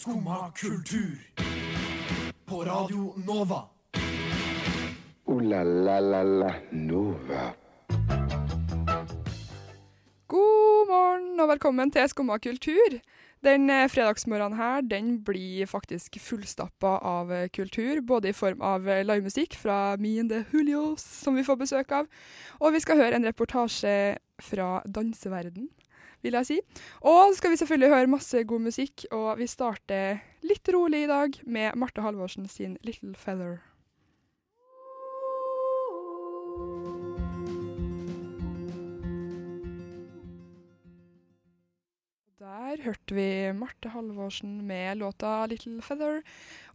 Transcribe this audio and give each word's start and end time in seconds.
Skumma 0.00 0.52
kultur. 0.56 1.32
På 2.44 2.64
Radio 2.64 3.14
Nova. 3.26 3.62
O-la-la-la-la 5.24 6.54
Nova. 6.70 7.42
God 10.26 10.88
morgen 10.88 11.40
og 11.40 11.50
velkommen 11.52 11.92
til 11.92 12.08
Skumma 12.08 12.38
kultur. 12.40 12.96
Den 13.44 13.68
eh, 13.68 13.90
fredagsmorgenen 13.92 14.56
her 14.56 14.80
den 14.80 15.18
blir 15.24 15.68
faktisk 15.68 16.16
fullstappa 16.16 16.94
av 17.04 17.32
eh, 17.32 17.50
kultur, 17.52 18.00
både 18.00 18.32
i 18.32 18.36
form 18.36 18.64
av 18.64 18.88
eh, 18.88 19.04
livemusikk 19.04 19.58
fra 19.60 19.98
Me 20.00 20.14
and 20.20 20.32
the 20.32 20.46
Julios, 20.48 21.04
som 21.04 21.36
vi 21.36 21.44
får 21.44 21.60
besøk 21.60 21.92
av, 21.92 22.08
og 22.56 22.72
vi 22.72 22.80
skal 22.80 23.04
høre 23.04 23.20
en 23.20 23.28
reportasje 23.28 24.16
fra 24.40 24.78
danseverden, 24.88 25.68
vil 26.22 26.36
jeg 26.38 26.48
si. 26.48 26.60
Og 27.00 27.30
så 27.30 27.40
skal 27.40 27.54
vi 27.54 27.60
selvfølgelig 27.62 27.94
høre 27.94 28.12
masse 28.12 28.44
god 28.44 28.66
musikk, 28.68 29.06
og 29.10 29.32
vi 29.40 29.48
starter 29.50 30.20
litt 30.46 30.68
rolig 30.74 31.04
i 31.04 31.10
dag 31.10 31.40
med 31.46 31.80
Marte 31.80 32.04
Halvorsen 32.04 32.48
sin 32.48 32.78
Little 32.86 33.14
Feather. 33.18 33.60
Der 42.40 42.82
hørte 42.84 43.14
vi 43.14 43.52
Marte 43.52 43.90
Halvorsen 43.92 44.66
med 44.66 44.96
låta 44.96 45.46
'Little 45.46 45.82
Feather'. 45.82 46.22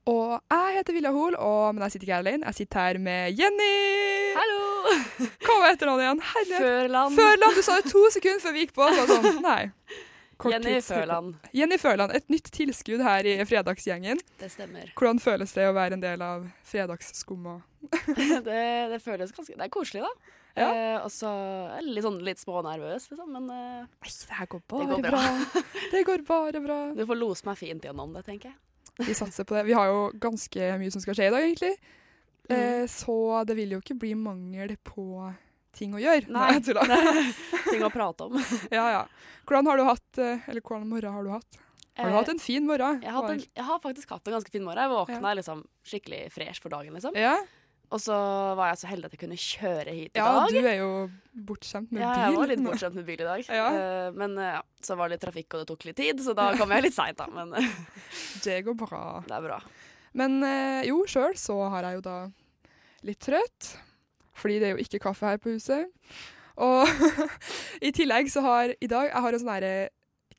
Og 0.05 0.41
jeg 0.51 0.77
heter 0.77 0.93
Vilja 0.93 1.11
Hoel, 1.11 1.35
men 1.73 1.81
jeg 1.83 1.91
sitter 1.91 2.05
ikke 2.05 2.13
her 2.13 2.25
alene. 2.27 2.45
Jeg 2.45 2.55
sitter 2.55 2.79
her 2.79 2.97
med 2.97 3.33
Jenny! 3.33 4.35
Hallo! 4.37 4.74
Hva 5.45 5.55
var 5.61 5.71
etternavnet 5.73 6.05
igjen? 6.05 6.21
Herlighet. 6.31 6.65
Førland. 6.65 7.15
Førland! 7.19 7.57
Du 7.57 7.63
sa 7.65 7.77
det 7.79 7.91
to 7.93 8.03
sekunder 8.13 8.43
før 8.43 8.55
vi 8.55 8.65
gikk 8.65 8.75
på. 8.77 8.89
Så 8.95 9.07
sånn, 9.09 9.41
nei. 9.45 9.61
Jenny 10.51 10.81
Førland. 10.83 11.35
Jenny 11.55 11.77
Førland, 11.79 12.11
et 12.17 12.27
nytt 12.29 12.49
tilskudd 12.53 13.03
her 13.05 13.27
i 13.27 13.35
fredagsgjengen. 13.47 14.19
Det 14.41 14.49
stemmer. 14.51 14.91
Hvordan 14.99 15.21
føles 15.23 15.53
det 15.55 15.67
å 15.69 15.75
være 15.75 15.95
en 15.97 16.03
del 16.03 16.23
av 16.25 16.47
fredagsskumma? 16.67 17.59
det, 18.49 18.63
det 18.91 18.99
føles 19.03 19.31
ganske 19.35 19.55
Det 19.55 19.67
er 19.67 19.71
koselig, 19.73 20.03
da. 20.03 20.33
Ja. 20.55 20.67
Eh, 20.71 20.97
og 21.03 21.11
så 21.11 21.29
er 21.29 21.81
jeg 21.81 21.95
litt 21.97 22.05
sånn 22.05 22.21
litt 22.23 22.39
smånervøs, 22.39 23.09
liksom. 23.11 23.31
Men 23.35 23.49
eh, 23.51 23.81
Nei, 23.87 24.11
det 24.11 24.37
her 24.39 24.51
går 24.51 24.61
Det 24.63 24.69
bare 24.71 24.87
går 24.91 25.03
bra. 25.07 25.23
bra. 25.23 25.63
Det 25.95 26.05
går 26.07 26.23
bare 26.27 26.63
bra. 26.63 26.79
du 26.95 27.03
får 27.07 27.19
lose 27.19 27.47
meg 27.47 27.59
fint 27.59 27.87
gjennom 27.87 28.15
det, 28.15 28.23
tenker 28.27 28.51
jeg. 28.51 28.59
Vi 29.09 29.15
satser 29.17 29.47
på 29.47 29.57
det. 29.57 29.65
Vi 29.67 29.75
har 29.75 29.91
jo 29.91 30.03
ganske 30.23 30.69
mye 30.79 30.91
som 30.93 31.03
skal 31.03 31.17
skje 31.17 31.27
i 31.27 31.33
dag, 31.33 31.43
egentlig. 31.43 31.73
Mm. 32.49 32.55
Eh, 32.57 32.85
så 32.91 33.43
det 33.47 33.57
vil 33.57 33.75
jo 33.75 33.81
ikke 33.81 33.97
bli 34.05 34.13
mangel 34.19 34.75
på 34.85 35.33
ting 35.75 35.95
å 35.95 36.01
gjøre. 36.01 36.29
Nei. 36.31 36.47
jeg 36.55 36.65
tuller. 36.69 36.95
Ting 37.67 37.83
å 37.85 37.91
prate 37.93 38.29
om. 38.29 38.39
ja, 38.77 38.85
ja. 38.99 39.03
Hvordan 39.45 39.69
har 39.71 39.81
du 39.81 39.85
hatt 39.87 40.21
eh, 40.23 40.45
Eller 40.49 40.63
hvordan 40.63 40.87
morgen 40.89 41.17
har 41.17 41.27
du 41.27 41.33
hatt? 41.35 41.59
Har 41.95 42.11
du 42.11 42.15
hatt 42.17 42.31
en 42.33 42.41
fin 42.43 42.65
morgen? 42.67 42.97
Eh, 42.99 43.07
jeg, 43.07 43.13
har 43.15 43.29
en, 43.31 43.43
jeg 43.43 43.65
har 43.69 43.83
faktisk 43.83 44.09
hatt 44.11 44.27
en 44.27 44.35
ganske 44.35 44.51
fin 44.51 44.63
morgen. 44.65 44.81
Jeg 44.83 44.91
våkna 44.91 45.35
liksom 45.39 45.61
skikkelig 45.87 46.25
fresh 46.35 46.63
for 46.63 46.73
dagen, 46.73 46.95
liksom. 46.97 47.15
Ja, 47.15 47.37
Og 47.93 48.01
så 48.03 48.15
var 48.57 48.71
jeg 48.73 48.81
så 48.81 48.89
heldig 48.89 49.07
at 49.07 49.15
jeg 49.15 49.21
kunne 49.21 49.37
kjøre 49.39 49.93
hit 49.95 50.17
i 50.17 50.19
ja 50.19 50.25
dag. 50.35 50.51
du 50.51 50.67
er 50.67 50.79
jo 50.81 50.89
bortskjemt 51.47 51.93
med 51.93 52.01
bil. 52.01 52.03
ja, 52.03 52.25
jeg 52.25 52.39
var 52.41 52.51
litt 52.51 52.63
bortskjemt 52.65 52.99
med 52.99 53.07
bil 53.07 53.21
i 53.23 53.27
dag. 53.29 53.45
Ja. 53.61 53.67
Uh, 53.71 54.07
men 54.17 54.35
eh, 54.41 54.55
ja, 54.57 54.61
så 54.83 54.97
var 54.99 55.07
det 55.07 55.15
litt 55.15 55.25
trafikk, 55.27 55.53
og 55.53 55.63
det 55.63 55.69
tok 55.71 55.87
litt 55.87 55.99
tid, 56.01 56.23
så 56.25 56.35
da 56.35 56.49
kom 56.59 56.73
jeg 56.75 56.87
litt 56.89 56.97
seint, 56.97 57.19
da. 57.21 57.29
Men 57.31 57.55
uh, 57.55 58.01
Det 58.43 58.59
går 58.67 58.75
bra. 58.83 59.05
det 59.27 59.37
er 59.37 59.47
bra. 59.47 59.61
Men 60.15 60.37
eh, 60.47 60.85
jo, 60.89 61.01
sjøl 61.11 61.35
så 61.39 61.57
har 61.73 61.83
jeg 61.89 61.99
jo 61.99 62.05
da 62.05 62.17
litt 63.05 63.19
trøtt, 63.25 63.73
fordi 64.35 64.59
det 64.61 64.69
er 64.69 64.77
jo 64.77 64.83
ikke 64.85 65.01
kaffe 65.03 65.27
her 65.27 65.37
på 65.43 65.51
huset. 65.55 65.91
Og 66.57 66.87
i 67.87 67.91
tillegg 67.91 68.29
så 68.31 68.41
har 68.45 68.71
i 68.79 68.87
dag 68.87 69.09
Jeg 69.11 69.21
har 69.25 69.35
en 69.35 69.41
sånn 69.43 69.51
herre 69.57 69.75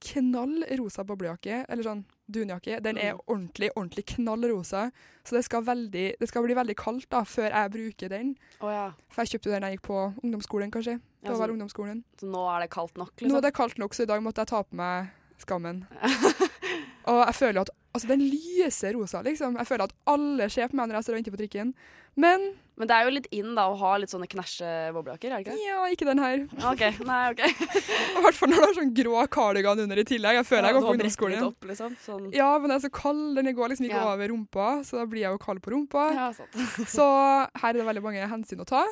knall 0.06 0.60
rosa 0.78 1.02
boblejakke, 1.08 1.62
eller 1.72 1.84
sånn 1.84 2.02
dunjakke. 2.28 2.78
Den 2.84 2.98
er 3.00 3.14
Mm. 3.14 3.20
ordentlig, 3.32 3.68
ordentlig 3.76 4.04
knall 4.14 4.42
rosa, 4.50 4.90
så 5.24 5.36
det 5.36 5.44
skal, 5.46 5.62
veldig, 5.64 6.06
det 6.20 6.28
skal 6.28 6.44
bli 6.44 6.54
veldig 6.58 6.76
kaldt 6.76 7.06
da, 7.10 7.22
før 7.24 7.48
jeg 7.48 7.70
bruker 7.72 8.08
den. 8.12 8.34
Oh, 8.60 8.68
ja. 8.70 8.90
For 9.08 9.22
jeg 9.24 9.34
kjøpte 9.36 9.52
den 9.54 9.62
da 9.64 9.70
jeg 9.70 9.78
gikk 9.78 9.86
på 9.88 10.00
ungdomsskolen, 10.22 10.70
kanskje. 10.74 10.98
Det 11.00 11.30
Ja, 11.30 11.36
var 11.38 11.48
så- 11.48 11.52
ungdomsskolen. 11.56 12.02
Så 12.20 12.26
nå 12.28 12.42
er 12.56 12.60
det 12.60 12.70
kaldt 12.70 12.96
nok, 12.96 13.12
Nå 13.16 13.24
liksom? 13.24 13.36
er 13.38 13.40
det 13.48 13.54
kaldt 13.54 13.78
nok, 13.78 13.94
så 13.94 14.02
i 14.02 14.06
dag 14.12 14.20
måtte 14.22 14.38
jeg 14.44 14.46
ta 14.52 14.62
på 14.62 14.74
meg 14.76 15.08
skammen. 15.38 15.86
Og 17.08 17.24
jeg 17.26 17.34
føler 17.40 17.60
at 17.64 17.70
altså, 17.96 18.08
den 18.12 18.22
lyser 18.28 18.94
rosa, 18.96 19.22
liksom. 19.26 19.56
Jeg 19.58 19.66
føler 19.68 19.88
at 19.88 19.96
alle 20.12 20.46
ser 20.52 20.68
på 20.70 20.76
meg 20.78 20.88
når 20.90 21.00
jeg 21.00 21.06
står 21.08 21.14
og 21.16 21.18
venter 21.22 21.34
på 21.34 21.40
trikken. 21.42 21.74
Men 22.16 22.46
Men 22.76 22.88
det 22.90 22.94
er 22.96 23.04
jo 23.08 23.12
litt 23.16 23.26
inn 23.32 23.54
da 23.56 23.62
å 23.72 23.76
ha 23.80 23.94
litt 23.96 24.10
sånne 24.12 24.26
knæsje-boblejakker, 24.28 25.32
er 25.32 25.40
det 25.40 25.46
ikke 25.46 25.64
ja, 25.64 25.84
ikke 25.88 26.04
den 26.10 26.18
her. 26.20 26.42
OK. 26.68 26.82
Nei, 27.08 27.20
OK. 27.32 27.40
I 28.18 28.22
hvert 28.24 28.36
fall 28.36 28.50
når 28.52 28.56
du 28.60 28.64
har 28.66 28.74
sånn 28.76 28.90
grå 28.98 29.22
kardigan 29.32 29.80
under 29.86 30.00
i 30.02 30.04
tillegg. 30.04 30.36
Jeg 30.42 30.44
føler 30.48 30.68
jeg 30.68 30.74
Ja, 30.74 30.76
går 30.76 30.84
du 30.84 30.86
på 30.86 30.92
ungdomsskolen. 30.98 31.36
litt 31.38 31.46
opp, 31.46 31.64
liksom. 31.70 31.94
Sånn. 32.04 32.26
Ja, 32.36 32.50
men 32.58 32.68
den 32.68 32.76
er 32.76 32.82
så 32.84 32.90
kald. 32.92 33.36
Den 33.40 33.48
går 33.56 33.72
liksom 33.72 33.86
ikke 33.88 34.02
Ja. 34.02 34.10
over 34.12 34.28
rumpa, 34.28 34.66
så 34.84 35.00
da 35.00 35.06
blir 35.08 35.24
jeg 35.24 35.32
jo 35.32 35.40
kald 35.46 35.62
på 35.64 35.72
rumpa. 35.72 36.04
Ja, 36.18 36.26
sant. 36.36 36.52
Så 36.96 37.06
her 37.06 37.70
er 37.72 37.80
det 37.80 37.86
veldig 37.88 38.04
mange 38.04 38.28
hensyn 38.28 38.60
å 38.60 38.68
ta. 38.68 38.84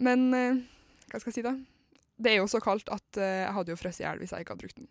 Men 0.00 0.24
eh, 0.32 0.62
hva 1.12 1.20
skal 1.20 1.28
jeg 1.32 1.40
si, 1.42 1.44
da? 1.44 1.52
Det 2.18 2.32
er 2.32 2.40
jo 2.40 2.48
så 2.48 2.62
kaldt 2.64 2.88
at 2.90 3.20
eh, 3.20 3.44
jeg 3.44 3.52
hadde 3.60 3.74
jo 3.76 3.76
frosset 3.78 4.00
i 4.00 4.08
hjel 4.08 4.18
hvis 4.24 4.32
jeg 4.32 4.40
ikke 4.46 4.56
hadde 4.56 4.64
brukt 4.64 4.80
den. 4.80 4.88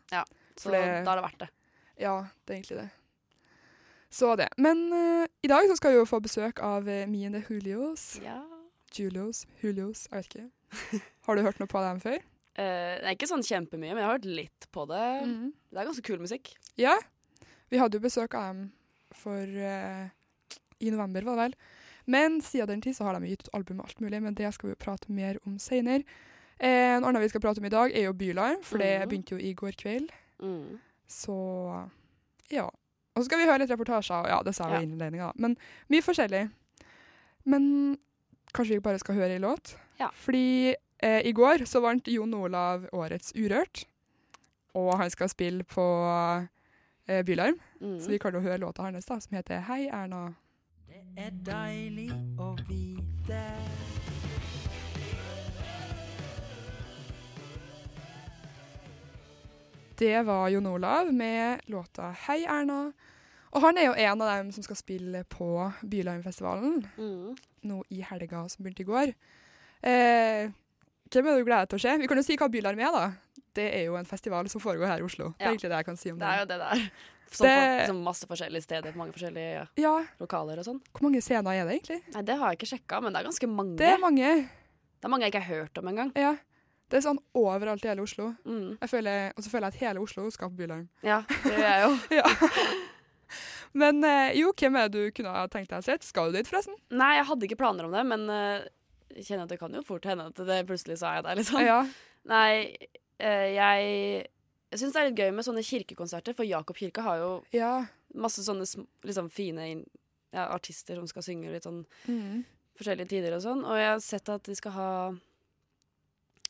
Så 0.61 0.69
det- 0.69 1.03
da 1.05 1.11
er 1.11 1.17
det 1.19 1.25
verdt 1.25 1.41
det. 1.47 1.49
Ja, 2.05 2.19
det 2.45 2.53
er 2.53 2.59
egentlig 2.61 2.77
det. 2.83 2.89
Så 4.09 4.35
det. 4.39 4.47
Men 4.57 4.85
uh, 4.93 5.25
i 5.43 5.49
dag 5.51 5.67
så 5.69 5.75
skal 5.75 5.91
vi 5.91 5.97
jo 5.99 6.05
få 6.07 6.19
besøk 6.23 6.59
av 6.63 6.87
uh, 6.87 7.05
Me 7.11 7.25
and 7.27 7.41
Julios. 7.49 8.19
Ja. 8.23 8.39
Julios, 8.95 9.45
Julios, 9.61 10.07
jeg 10.11 10.17
vet 10.23 10.35
ikke. 10.35 11.01
Har 11.27 11.35
du 11.35 11.41
hørt 11.43 11.59
noe 11.59 11.67
på 11.67 11.81
dem 11.83 11.99
før? 11.99 12.17
Uh, 12.57 12.93
det 13.01 13.05
er 13.05 13.15
ikke 13.17 13.27
sånn 13.29 13.43
kjempemye, 13.45 13.91
men 13.93 14.01
jeg 14.01 14.07
har 14.07 14.15
hørt 14.17 14.29
litt 14.29 14.69
på 14.73 14.85
det. 14.89 15.03
Mm. 15.27 15.51
Det 15.71 15.81
er 15.81 15.89
ganske 15.91 16.05
kul 16.07 16.21
musikk. 16.23 16.53
Ja. 16.79 16.95
Vi 17.69 17.81
hadde 17.81 17.99
jo 17.99 18.05
besøk 18.07 18.33
av 18.39 18.53
dem 18.53 18.63
for 19.17 19.43
uh, 19.43 20.07
i 20.79 20.93
november, 20.93 21.25
var 21.27 21.35
det 21.35 21.43
vel. 21.49 21.59
Men 22.07 22.39
siden 22.39 22.69
den 22.71 22.81
tid 22.85 22.95
så 22.95 23.03
har 23.09 23.17
de 23.19 23.27
gitt 23.27 23.43
ut 23.43 23.53
album 23.57 23.81
og 23.81 23.89
alt 23.89 23.99
mulig, 23.99 24.21
men 24.23 24.35
det 24.39 24.47
skal 24.55 24.69
vi 24.69 24.75
jo 24.77 24.79
prate 24.79 25.11
mer 25.11 25.39
om 25.43 25.57
senere. 25.59 26.05
Eh, 26.57 26.95
en 26.95 27.03
annen 27.03 27.19
vi 27.21 27.27
skal 27.29 27.41
prate 27.43 27.59
om 27.59 27.67
i 27.67 27.73
dag, 27.73 27.91
er 27.91 28.05
jo 28.07 28.13
Bylarm, 28.15 28.61
for 28.63 28.79
det 28.79 28.93
Mhm. 29.01 29.09
begynte 29.11 29.35
jo 29.35 29.37
i 29.43 29.51
går 29.53 29.75
kveld. 29.75 30.09
Mm. 30.39 30.79
Så 31.09 31.35
ja. 32.49 32.69
Og 33.17 33.23
så 33.23 33.25
skal 33.31 33.39
vi 33.41 33.47
høre 33.49 33.63
litt 33.63 33.71
reportasjer, 33.73 34.27
og 34.27 34.29
ja, 34.29 34.37
det 34.45 34.53
sa 34.53 34.67
vi 34.69 34.75
Ja. 34.77 34.79
i 34.83 34.85
innledninga, 34.85 35.31
men 35.41 35.55
mye 35.89 36.05
forskjellig. 36.05 36.43
Men 37.49 37.97
kanskje 38.53 38.77
vi 38.77 38.83
bare 38.85 38.99
skal 39.01 39.15
høre 39.17 39.35
i 39.35 39.41
låt? 39.41 39.73
Ja. 39.97 40.11
Fordi 40.13 40.75
eh, 41.01 41.21
i 41.25 41.31
går 41.33 41.65
så 41.65 41.81
vant 41.81 42.05
Jon 42.07 42.33
Olav 42.37 42.85
årets 42.93 43.33
Urørt, 43.33 43.85
og 44.77 44.91
han 45.01 45.09
skal 45.09 45.29
spille 45.33 45.63
på 45.65 45.81
eh, 47.09 47.23
Bylarm. 47.25 47.57
Mm. 47.81 47.97
Så 47.99 48.13
vi 48.13 48.19
kan 48.21 48.33
jo 48.37 48.43
høre 48.45 48.61
låta 48.61 48.85
hans 48.85 49.05
da, 49.09 49.17
som 49.19 49.33
heter 49.39 49.65
Hei, 49.65 49.87
Erna. 49.89 50.35
Det 50.87 51.01
er 51.25 51.31
deilig 51.47 52.11
å 52.37 52.53
vite. 52.69 53.41
Det 59.97 60.21
var 60.23 60.49
Jon 60.49 60.67
Olav 60.67 61.13
med 61.13 61.59
låta 61.65 62.11
Hei, 62.27 62.43
Erna. 62.45 62.91
Og 63.57 63.63
han 63.63 63.77
er 63.81 63.87
jo 63.89 63.95
en 63.97 64.21
av 64.21 64.29
dem 64.37 64.51
som 64.53 64.63
skal 64.65 64.77
spille 64.77 65.23
på 65.33 65.47
Bylarmfestivalen 65.81 66.83
Mm. 66.97 67.35
nå 67.65 67.81
i 67.89 68.03
helga 68.05 68.43
som 68.53 68.63
begynte 68.63 68.83
i 68.85 68.87
går. 68.87 69.13
Eh, 69.81 70.51
hvem 71.09 71.27
er 71.31 71.37
du 71.39 71.45
gleder 71.47 71.65
til 71.71 71.79
å 71.79 71.81
se? 71.81 71.95
Vi 71.97 72.07
kan 72.09 72.17
jo 72.21 72.23
si 72.27 72.37
hva 72.37 72.49
Bylarm 72.53 72.79
er, 72.79 72.91
da. 72.93 73.41
Det 73.57 73.65
er 73.73 73.85
jo 73.87 73.95
en 73.97 74.05
festival 74.05 74.47
som 74.49 74.61
foregår 74.61 74.85
her 74.91 74.99
i 75.01 75.05
Oslo. 75.07 75.31
Det 75.39 75.45
er 75.47 75.49
egentlig 75.55 75.71
det 75.71 75.79
jeg 75.79 75.85
kan 75.87 75.97
si 75.97 76.11
om 76.11 76.19
Det 76.19 76.27
Det 76.27 76.33
er 76.35 76.39
jo 76.39 76.45
det 76.51 76.59
der. 76.59 76.91
Som 77.31 77.43
Det- 77.47 77.55
folk, 77.57 77.79
liksom 77.81 78.03
masse 78.03 78.25
forskjellige 78.29 78.63
steder, 78.63 78.93
mange 78.95 79.11
forskjellige 79.13 79.67
Ja, 79.77 80.05
lokaler 80.19 80.59
og 80.59 80.65
sånn. 80.65 80.81
hvor 80.93 81.01
mange 81.09 81.21
scener 81.21 81.51
er 81.51 81.65
det 81.67 81.81
egentlig? 81.81 82.01
Nei, 82.13 82.21
det 82.21 82.37
har 82.37 82.51
jeg 82.53 82.59
ikke 82.59 82.77
sjekka, 82.77 83.01
men 83.01 83.11
det 83.13 83.19
er 83.25 83.29
ganske 83.29 83.49
mange. 83.49 83.75
Det 83.77 83.87
er 83.87 83.97
mange. 83.97 84.49
Det 85.01 85.03
er 85.05 85.09
mange 85.09 85.21
jeg 85.23 85.33
ikke 85.33 85.43
har 85.43 85.55
hørt 85.55 85.77
om 85.77 85.87
engang. 85.87 86.11
Ja. 86.15 86.37
Det 86.89 87.03
er 87.03 87.09
sånn 87.09 87.19
overalt 87.35 87.83
i 87.83 87.87
hele 87.89 88.01
Oslo. 88.01 88.35
Mm. 88.45 88.77
Jeg 88.79 88.89
føler, 88.89 89.33
og 89.35 89.43
så 89.43 89.49
føler 89.49 89.67
jeg 89.67 89.73
at 89.73 89.79
hele 89.81 89.99
Oslo 89.99 90.29
skal 90.29 90.49
på 90.49 90.55
Bylarm. 90.55 90.87
Ja, 91.03 91.21
det 91.27 91.51
gjør 91.57 91.67
jeg 91.67 91.83
jo. 91.83 91.99
Ja. 92.15 92.23
Men 93.73 94.03
eh, 94.03 94.37
jo, 94.39 94.53
hvem 94.57 94.77
er 94.79 94.89
det 94.89 95.03
du 95.07 95.11
kunne 95.17 95.33
ha 95.35 95.47
tenkt 95.51 95.71
deg 95.73 95.81
å 95.81 95.85
se? 95.85 95.97
Skal 96.07 96.31
du 96.31 96.37
dit, 96.37 96.47
forresten? 96.47 96.77
Nei, 96.93 97.15
jeg 97.17 97.27
hadde 97.29 97.47
ikke 97.49 97.59
planer 97.59 97.87
om 97.87 97.95
det, 97.95 98.05
men 98.07 98.27
eh, 98.29 98.67
jeg 99.17 99.27
kjenner 99.29 99.45
at 99.47 99.53
det 99.53 99.59
kan 99.59 99.73
jo 99.75 99.83
fort 99.87 100.05
hende 100.07 100.29
at 100.31 100.41
det 100.47 100.61
plutselig 100.69 100.97
er 101.01 101.19
jeg 101.19 101.27
der, 101.27 101.39
liksom. 101.41 101.61
Ja. 101.65 101.79
Nei, 102.27 102.51
eh, 103.19 103.47
jeg 103.57 104.27
jeg 104.67 104.81
syns 104.81 104.93
det 104.97 104.99
er 104.99 105.07
litt 105.07 105.19
gøy 105.21 105.29
med 105.31 105.45
sånne 105.47 105.63
kirkekonserter, 105.63 106.35
for 106.35 106.43
Jakob 106.43 106.75
kirke 106.75 107.03
har 107.05 107.21
jo 107.21 107.29
ja. 107.55 107.85
masse 108.19 108.43
sånne 108.43 108.65
liksom 109.07 109.29
fine 109.31 109.67
ja, 109.71 110.43
artister 110.51 110.99
som 110.99 111.07
skal 111.07 111.23
synge 111.23 111.53
litt 111.53 111.63
sånn 111.63 111.85
Mm. 112.07 112.43
forskjellige 112.75 113.09
tider 113.13 113.37
og 113.37 113.41
sånn. 113.45 113.63
Og 113.63 113.79
jeg 113.79 113.87
har 113.93 114.01
sett 114.03 114.29
at 114.29 114.43
de 114.43 114.55
skal 114.59 114.75
ha 114.75 114.89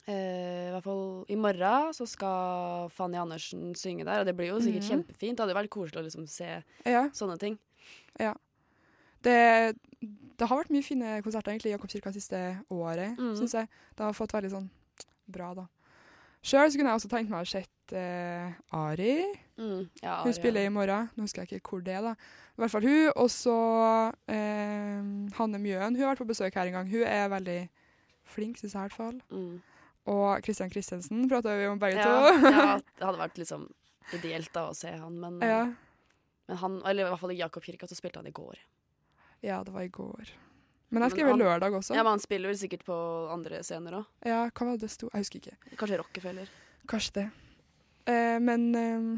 eh, 0.07 0.68
I 0.69 0.71
hvert 0.74 0.83
fall 0.88 1.06
i 1.30 1.36
morgen 1.39 1.94
så 1.94 2.07
skal 2.09 2.89
Fanny 2.95 3.19
Andersen 3.19 3.74
synge 3.75 4.06
der, 4.07 4.21
og 4.24 4.25
det 4.25 4.36
blir 4.38 4.50
jo 4.54 4.59
sikkert 4.63 4.83
Mhm. 4.83 4.89
kjempefint. 4.92 5.38
Det 5.38 5.45
hadde 5.45 5.57
vært 5.59 5.69
koselig 5.74 6.01
å 6.01 6.06
liksom 6.07 6.27
se 6.27 6.63
ja. 6.86 7.07
sånne 7.13 7.38
ting. 7.39 7.57
Det, 9.24 9.74
det 10.38 10.48
har 10.48 10.59
vært 10.59 10.69
mye 10.71 10.86
fine 10.86 11.21
konserter 11.25 11.51
egentlig 11.51 11.71
i 11.71 11.75
Jakobskirka 11.75 12.13
siste 12.13 12.39
året, 12.69 13.18
mm. 13.18 13.33
syns 13.39 13.56
jeg. 13.57 13.68
Det 13.98 14.06
har 14.06 14.13
fått 14.15 14.36
veldig 14.36 14.51
sånn 14.54 14.69
bra, 15.27 15.54
da. 15.57 15.65
Sjøl 16.45 16.69
kunne 16.77 16.94
jeg 16.94 17.00
også 17.01 17.09
tenkt 17.12 17.31
meg 17.33 17.44
å 17.44 17.50
sett 17.50 17.95
uh, 17.98 18.54
Ari. 18.77 19.25
Mm, 19.57 19.88
ja, 20.04 20.19
Hun 20.24 20.36
spiller 20.38 20.68
i 20.68 20.71
morgen. 20.71 21.09
Nå 21.18 21.25
husker 21.25 21.44
jeg 21.44 21.59
ikke 21.59 21.74
hvor 21.74 21.81
det 21.83 21.95
er, 21.98 22.06
da. 22.06 22.13
I 22.13 22.62
hvert 22.62 22.71
fall 22.71 22.86
hun. 22.86 23.09
Og 23.18 23.31
så 23.33 23.56
uh, 24.30 25.09
Hanne 25.39 25.59
Mjøen. 25.59 25.98
Hun 25.98 26.04
har 26.06 26.13
vært 26.13 26.21
på 26.24 26.30
besøk 26.30 26.56
her 26.56 26.69
en 26.69 26.77
gang. 26.77 26.92
Hun 26.94 27.04
er 27.09 27.33
veldig 27.33 27.57
flink, 28.31 28.62
syns 28.62 28.77
jeg 28.77 28.80
i 28.80 28.86
hvert 28.86 28.95
fall. 28.95 29.18
Mm. 29.33 29.57
Og 30.07 30.44
Christian 30.45 30.71
Christensen 30.71 31.25
prater 31.30 31.57
vi 31.59 31.68
om 31.68 31.80
begge 31.81 32.00
Ja, 32.00 32.07
to. 32.31 32.48
ja, 32.48 32.80
det 32.98 33.04
hadde 33.06 33.19
vært 33.19 33.38
liksom 33.42 33.68
ideelt 34.15 34.51
da 34.56 34.69
å 34.69 34.75
se 34.77 34.94
han, 34.95 35.18
men, 35.19 35.39
ja. 35.44 35.65
men 36.48 36.59
han, 36.62 36.77
eller 36.88 37.04
i 37.06 37.09
hvert 37.12 37.19
fall 37.19 37.33
i 37.36 37.39
Jakob 37.42 37.65
Kirka, 37.65 37.89
så 37.92 37.98
spilte 37.98 38.21
han 38.21 38.30
i 38.30 38.36
går. 38.36 38.56
ja, 39.44 39.59
det 39.68 39.74
var 39.75 39.83
i 39.83 39.92
går. 39.92 40.31
Men 40.89 41.04
jeg 41.04 41.18
skrev 41.18 41.33
lørdag 41.36 41.74
også. 41.75 41.98
Ja, 41.98 42.04
Men 42.06 42.13
han 42.15 42.21
spiller 42.24 42.48
vel 42.48 42.56
sikkert 42.57 42.86
på 42.88 42.95
andre 43.33 43.59
scener 43.68 43.98
òg. 44.00 44.06
Ja, 44.24 44.45
hva 44.48 44.68
var 44.69 44.77
det 44.80 44.88
sto? 44.94 45.09
Jeg 45.12 45.25
husker 45.25 45.42
ikke. 45.42 45.75
Kanskje 45.81 45.98
Rockefeller. 46.00 46.54
Kanskje 46.88 47.13
det. 47.18 47.25
Eh, 48.07 48.38
men 48.39 48.63
eh, 48.80 49.09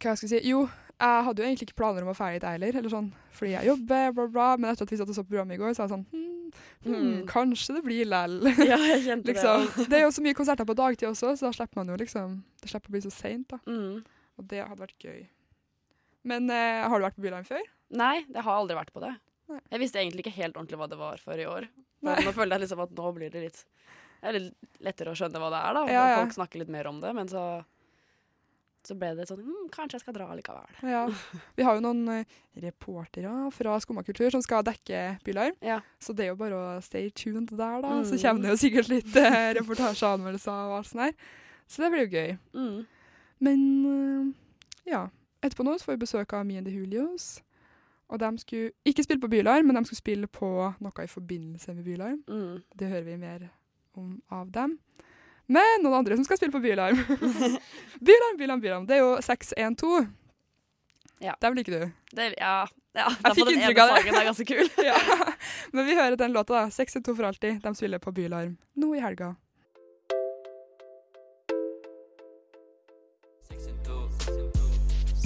hva 0.00 0.14
skal 0.16 0.24
jeg 0.30 0.32
si? 0.32 0.40
Jo, 0.48 0.62
jeg 0.96 1.26
hadde 1.28 1.42
jo 1.44 1.48
egentlig 1.50 1.68
ikke 1.68 1.76
planer 1.82 2.06
om 2.06 2.14
å 2.14 2.16
feire 2.16 2.40
det 2.40 2.54
heller, 2.54 2.78
eller 2.80 2.88
sånn, 2.96 3.10
fordi 3.36 3.52
jeg 3.52 3.68
jobber, 3.68 4.14
bla, 4.16 4.26
bla. 4.32 4.46
Men 4.56 4.70
etter 4.72 4.88
at 4.88 4.94
vi 4.94 5.00
satt 5.02 5.12
og 5.12 5.18
så 5.18 5.26
på 5.26 5.34
programmet 5.34 5.58
i 5.58 5.60
går, 5.60 5.76
så 5.76 5.84
var 5.84 5.90
jeg 5.90 5.94
sånn 5.98 6.06
hm, 6.16 6.25
hm, 6.84 6.94
Mm. 6.96 7.22
Kanskje 7.26 7.74
det 7.74 7.82
blir 7.82 8.06
lell. 8.06 8.36
Ja, 8.70 8.76
jeg 8.78 9.00
kjente 9.06 9.32
liksom. 9.32 9.64
det. 9.76 9.86
Det 9.90 9.98
er 9.98 10.04
jo 10.04 10.12
så 10.14 10.22
mye 10.22 10.36
konserter 10.38 10.68
på 10.68 10.76
dagtid 10.78 11.08
også, 11.08 11.32
så 11.34 11.48
da 11.48 11.52
slipper 11.56 11.80
man 11.80 11.88
jo 11.90 11.96
liksom 11.98 12.36
Det 12.62 12.70
slipper 12.70 12.92
å 12.92 12.94
bli 12.94 13.00
så 13.02 13.10
seint, 13.14 13.48
da. 13.50 13.58
Mm. 13.66 14.04
Og 14.38 14.46
det 14.52 14.60
hadde 14.62 14.84
vært 14.84 15.02
gøy. 15.08 15.24
Men 16.26 16.50
eh, 16.50 16.84
har 16.86 16.98
du 16.98 17.06
vært 17.06 17.16
på 17.18 17.24
Byline 17.24 17.46
før? 17.48 17.64
Nei, 17.96 18.16
jeg 18.26 18.42
har 18.42 18.60
aldri 18.60 18.76
vært 18.78 18.92
på 18.94 19.02
det. 19.02 19.12
Nei. 19.50 19.60
Jeg 19.70 19.82
visste 19.82 20.00
egentlig 20.02 20.24
ikke 20.26 20.36
helt 20.40 20.56
ordentlig 20.58 20.78
hva 20.80 20.88
det 20.90 20.98
var 21.00 21.22
for 21.22 21.38
i 21.38 21.46
år. 21.46 21.68
Men 22.06 22.22
nå 22.26 22.32
føler 22.36 22.56
jeg 22.56 22.66
liksom 22.66 22.82
at 22.84 22.94
nå 22.98 23.12
blir 23.16 23.30
det 23.32 23.42
litt 23.46 23.60
Det 24.22 24.32
litt 24.34 24.82
lettere 24.84 25.12
å 25.12 25.18
skjønne 25.18 25.40
hva 25.42 25.50
det 25.54 25.60
er, 25.62 25.76
da. 25.78 25.82
Ja, 25.90 26.04
ja. 26.12 26.18
Folk 26.22 26.34
snakker 26.36 26.62
litt 26.62 26.72
mer 26.72 26.88
om 26.90 26.98
det. 27.02 27.12
Men 27.16 27.30
så 27.30 27.42
så 28.86 28.94
ble 28.98 29.10
det 29.18 29.26
sånn 29.28 29.40
hm, 29.42 29.66
Kanskje 29.74 29.98
jeg 29.98 30.04
skal 30.04 30.14
dra 30.16 30.28
likevel. 30.38 30.76
Ja. 30.96 31.02
Vi 31.58 31.64
har 31.66 31.76
jo 31.78 31.82
noen 31.84 32.04
eh, 32.14 32.36
reportere 32.62 33.32
fra 33.54 33.76
Skumma 33.82 34.04
kultur 34.06 34.30
som 34.34 34.42
skal 34.44 34.64
dekke 34.66 35.02
Bylarm. 35.26 35.56
Ja. 35.64 35.80
Så 36.02 36.14
det 36.16 36.26
er 36.26 36.32
jo 36.32 36.38
bare 36.40 36.56
å 36.60 36.82
stay 36.84 37.10
tuned 37.10 37.50
der, 37.52 37.80
da. 37.84 37.96
Så 38.06 38.14
Mm. 38.16 38.22
kommer 38.22 38.42
det 38.46 38.54
jo 38.54 38.60
sikkert 38.62 38.88
litt 38.92 39.16
eh, 39.16 39.54
reportasjer 39.60 40.06
og 40.08 40.18
anmeldelser 40.20 40.52
og 40.70 40.76
alt 40.78 40.90
sånt 40.92 41.02
her. 41.08 41.14
Så 41.66 41.82
det 41.82 41.90
blir 41.92 42.06
jo 42.06 42.14
gøy. 42.14 42.38
Mm. 42.54 42.86
Men 43.40 43.66
eh, 43.92 44.92
ja. 44.92 45.04
Etterpå 45.42 45.66
nå 45.66 45.74
så 45.78 45.84
får 45.90 45.96
vi 45.98 46.04
besøk 46.06 46.32
av 46.34 46.46
Me 46.48 46.56
and 46.58 46.66
the 46.66 46.72
Julios. 46.72 47.42
Og 48.08 48.20
de 48.22 48.28
skulle 48.38 48.70
ikke 48.86 49.02
spille 49.02 49.20
på 49.20 49.28
Bylarm, 49.30 49.66
men 49.66 49.76
de 49.76 49.84
skulle 49.84 49.98
spille 50.00 50.28
på 50.30 50.48
noe 50.80 51.04
i 51.04 51.10
forbindelse 51.10 51.74
med 51.74 51.84
Bylarm. 51.84 52.20
Mm. 52.30 52.62
Det 52.78 52.88
hører 52.88 53.02
vi 53.10 53.16
mer 53.18 53.48
om 53.98 54.20
av 54.30 54.50
dem. 54.54 54.78
Men 55.46 55.82
noen 55.82 56.00
andre 56.00 56.16
som 56.18 56.24
skal 56.26 56.40
spille 56.40 56.52
på 56.52 56.60
Bylarm. 56.60 56.96
bylarm, 58.08 58.38
Bylarm, 58.38 58.60
Bylarm. 58.60 58.86
Det 58.86 58.96
er 58.96 59.04
jo 59.04 59.12
612. 59.22 60.06
Ja. 61.18 61.36
Dem 61.40 61.54
liker 61.54 61.72
du. 61.72 61.90
Det, 62.12 62.34
ja, 62.38 62.66
ja. 62.92 63.06
Jeg 63.24 63.34
fikk 63.38 63.46
den 63.48 63.60
inntrykk 63.60 63.78
av 63.84 63.88
det. 63.88 64.00
sangen 64.00 64.20
er 64.20 64.28
ganske 64.28 64.44
kul. 64.44 64.68
ja. 64.90 64.96
Men 65.72 65.86
vi 65.86 65.96
hører 65.96 66.16
den 66.16 66.34
låta, 66.34 66.54
da. 66.54 66.70
612 66.70 67.16
for 67.16 67.30
alltid. 67.30 67.60
De 67.62 67.74
spiller 67.74 68.02
på 68.02 68.12
Bylarm 68.12 68.56
nå 68.74 68.94
i 68.96 69.00
helga. 69.00 69.34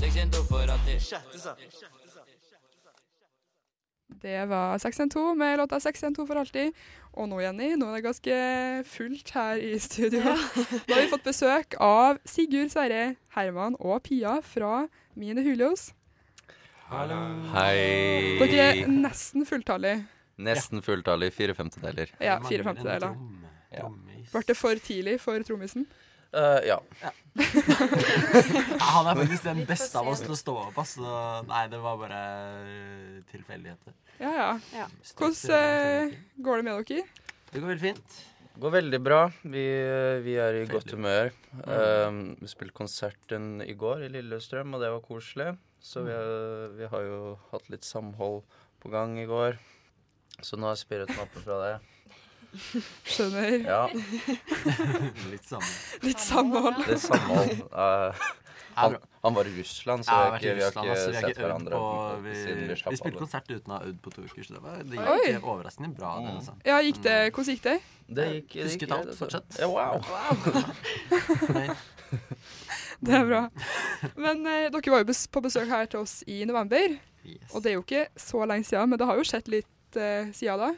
612 0.01 0.45
for 0.49 0.77
alltid. 0.77 2.00
Det 4.21 4.49
var 4.51 4.79
612 4.79 5.37
med 5.39 5.59
låta 5.59 5.81
612 5.81 6.27
for 6.29 6.41
alltid. 6.43 6.75
Og 7.17 7.29
nå, 7.31 7.39
Jenny, 7.41 7.71
nå 7.81 7.89
er 7.89 7.99
det 7.99 8.05
ganske 8.05 8.35
fullt 8.91 9.33
her 9.35 9.63
i 9.65 9.79
studio. 9.81 10.21
Nå 10.21 10.35
har 10.95 11.01
vi 11.01 11.09
fått 11.13 11.25
besøk 11.25 11.77
av 11.81 12.21
Sigurd, 12.29 12.69
Sverre, 12.73 13.15
Herman 13.37 13.79
og 13.81 14.03
Pia 14.05 14.37
fra 14.45 14.85
Mine 15.19 15.43
Hulios. 15.47 15.91
Hei. 16.91 18.37
Dere 18.41 18.65
er 18.67 18.89
nesten 18.91 19.47
fulltallige. 19.49 20.03
Nesten 20.41 20.83
fulltallig. 20.85 21.31
Fire 21.37 21.55
femtedeler. 21.55 22.13
Ja, 22.21 22.41
fire 22.45 22.67
femtedeler. 22.67 23.17
Ja. 23.73 23.89
Ble 24.31 24.43
det 24.49 24.57
for 24.59 24.81
tidlig 24.83 25.21
for 25.23 25.41
trommisen? 25.47 25.87
Eh, 26.33 26.61
ja. 26.71 26.79
Han 28.81 29.09
er 29.11 29.19
faktisk 29.19 29.45
den 29.47 29.63
beste 29.69 29.99
av 30.01 30.09
oss 30.13 30.23
til 30.25 30.35
å 30.35 30.39
stå 30.39 30.55
opp. 30.67 30.79
Altså. 30.83 31.05
Nei, 31.49 31.63
det 31.73 31.81
var 31.83 31.99
bare 32.01 32.21
eh, 32.65 33.21
tilfeldigheter. 33.31 33.95
Ja, 34.21 34.33
ja. 34.37 34.51
Ja. 34.77 34.89
Hvordan 35.17 35.55
eh, 35.57 36.19
går 36.45 36.61
det 36.61 36.67
med 36.69 36.91
dere? 36.91 37.07
Det 37.51 37.63
går 37.63 37.73
veldig 37.73 37.85
fint. 37.89 38.19
Det 38.51 38.61
Går 38.61 38.75
veldig 38.75 39.01
bra. 39.01 39.21
Vi, 39.43 39.65
vi 40.27 40.35
er 40.43 40.59
i 40.61 40.65
godt 40.69 40.85
Veldig 40.91 40.99
humør. 40.99 41.31
Um, 41.65 42.19
vi 42.43 42.51
spilte 42.51 42.77
konserten 42.77 43.47
i 43.65 43.73
går 43.79 44.05
i 44.05 44.11
Lillestrøm, 44.13 44.75
og 44.77 44.83
det 44.85 44.91
var 44.93 45.01
koselig. 45.07 45.55
Så 45.81 46.03
vi, 46.05 46.13
har- 46.13 46.75
vi 46.77 46.89
har 46.93 47.07
jo 47.07 47.21
hatt 47.55 47.71
litt 47.73 47.87
samhold 47.89 48.43
på 48.83 48.91
gang 48.93 49.15
i 49.23 49.25
går. 49.31 49.57
Så 50.45 50.59
nå 50.61 50.69
er 50.71 50.77
spiriten 50.81 51.19
oppe 51.23 51.41
fra 51.45 51.57
det. 51.63 51.73
Skjønner. 53.07 53.57
Ja, 53.63 53.83
Litt 55.33 55.47
samhold. 55.47 56.05
Litt 56.07 56.23
samhold. 56.23 56.81
det 56.87 56.97
er 56.97 57.03
samhold. 57.05 57.53
Uh, 57.71 58.31
han, 58.75 58.97
han 59.23 59.35
var 59.35 59.49
i 59.51 59.53
Russland, 59.55 60.05
så 60.07 60.11
Ja, 60.11 60.17
vi 60.17 60.23
jeg 60.23 60.27
har 60.27 60.31
har 60.31 60.37
ikke, 60.39 60.55
vi 60.55 60.63
har 60.63 60.71
ikke 60.71 60.81
Altså, 60.81 61.11
vi 61.11 61.15
har 61.15 61.23
sett 61.23 61.31
ikke 61.31 61.45
hverandre 61.45 61.81
på 61.81 62.21
vi, 62.25 62.35
siden 62.35 62.61
vi 62.61 62.77
vi 62.91 63.01
spilte 63.01 63.19
konsert 63.19 63.51
uten 63.51 63.73
å 63.73 63.77
ha 63.77 63.81
øvd 63.91 63.99
på 64.05 64.13
to 64.15 64.25
uker, 64.25 64.43
så 64.47 64.57
det, 64.57 64.63
var, 64.65 64.83
det 64.83 65.01
Oi. 65.03 65.19
gikk 65.27 65.49
overraskende 65.55 65.91
bra. 65.97 66.13
Det, 66.25 66.35
altså. 66.41 66.57
Ja, 66.67 66.81
gikk 66.87 67.01
det, 67.07 67.17
hvordan 67.35 67.57
gikk 67.57 67.65
det? 67.67 67.79
Det 68.21 68.27
gikk, 68.35 68.55
det 68.55 68.67
Husket 68.69 68.95
alt 68.97 69.13
altså. 69.13 69.19
fortsatt. 69.25 69.49
Ja, 69.61 69.67
wow. 69.71 69.95
wow. 71.55 71.75
Det 73.01 73.15
er 73.17 73.25
bra. 73.25 73.45
Men 74.21 74.43
eh, 74.45 74.67
dere 74.69 74.93
var 74.93 75.01
jo 75.01 75.09
bes 75.09 75.23
på 75.33 75.41
besøk 75.45 75.71
her 75.71 75.87
til 75.89 76.03
oss 76.03 76.19
i 76.29 76.43
november. 76.49 76.99
Yes. 77.25 77.53
Og 77.55 77.63
det 77.63 77.71
er 77.73 77.79
jo 77.79 77.85
ikke 77.85 78.07
så 78.21 78.45
lenge 78.49 78.67
siden, 78.69 78.91
men 78.93 79.01
det 79.01 79.07
har 79.09 79.17
jo 79.17 79.25
skjedd 79.25 79.49
litt 79.53 79.97
eh, 79.97 80.29
siden 80.37 80.61
da. 80.61 80.71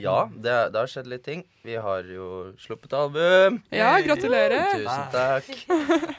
Ja, 0.00 0.30
det, 0.32 0.52
det 0.72 0.78
har 0.78 0.88
skjedd 0.88 1.08
litt 1.12 1.24
ting. 1.26 1.42
Vi 1.62 1.74
har 1.76 2.06
jo 2.08 2.26
sluppet 2.60 2.94
album. 2.96 3.58
Ja, 3.68 3.90
gratulerer. 4.00 4.78
Tusen 4.80 5.10
takk. 5.12 5.50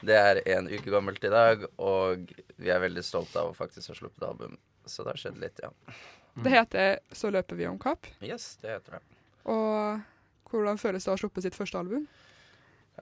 Det 0.06 0.18
er 0.20 0.42
en 0.58 0.70
uke 0.70 0.94
gammelt 0.94 1.24
i 1.25 1.31
dag, 1.34 1.66
og 1.81 2.28
vi 2.62 2.70
er 2.70 2.84
veldig 2.84 3.04
stolte 3.06 3.42
av 3.42 3.50
å 3.50 3.58
faktisk 3.58 3.90
ha 3.90 3.98
sluppet 3.98 4.28
album. 4.28 4.60
Så 4.86 5.06
det 5.06 5.16
har 5.16 5.22
skjedd 5.24 5.40
litt, 5.42 5.64
ja. 5.64 5.72
Det 6.34 6.50
heter 6.50 7.00
Så 7.14 7.30
løper 7.34 7.58
vi 7.58 7.68
om 7.70 7.80
kapp. 7.81 8.08
Yes, 8.22 8.56
det 8.62 8.75
heter 8.75 8.98
det. 8.98 9.02
Og 9.50 10.54
hvordan 10.54 10.78
føles 10.81 11.06
det 11.06 11.12
å 11.12 11.16
ha 11.16 11.22
sluppet 11.22 11.48
sitt 11.48 11.58
første 11.58 11.81
album? 11.81 12.06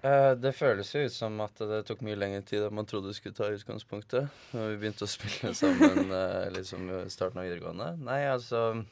Uh, 0.01 0.33
det 0.39 0.53
føles 0.55 0.87
jo 0.95 1.03
ut 1.03 1.13
som 1.13 1.35
at 1.43 1.59
det 1.67 1.81
tok 1.89 1.99
mye 2.07 2.15
lengre 2.15 2.45
tid 2.47 2.63
enn 2.63 2.77
man 2.79 2.87
trodde 2.87 3.11
det 3.11 3.17
skulle 3.17 3.35
ta 3.35 3.49
i 3.51 3.57
utgangspunktet. 3.59 4.31
Når 4.55 4.71
vi 4.71 4.79
begynte 4.85 5.03
å 5.03 5.11
spille 5.11 5.51
sammen 5.57 6.15
uh, 6.15 6.47
liksom 6.57 6.87
i 6.95 7.03
starten 7.11 7.41
av 7.41 7.47
videregående. 7.49 7.91
Nei, 8.07 8.21
altså 8.31 8.85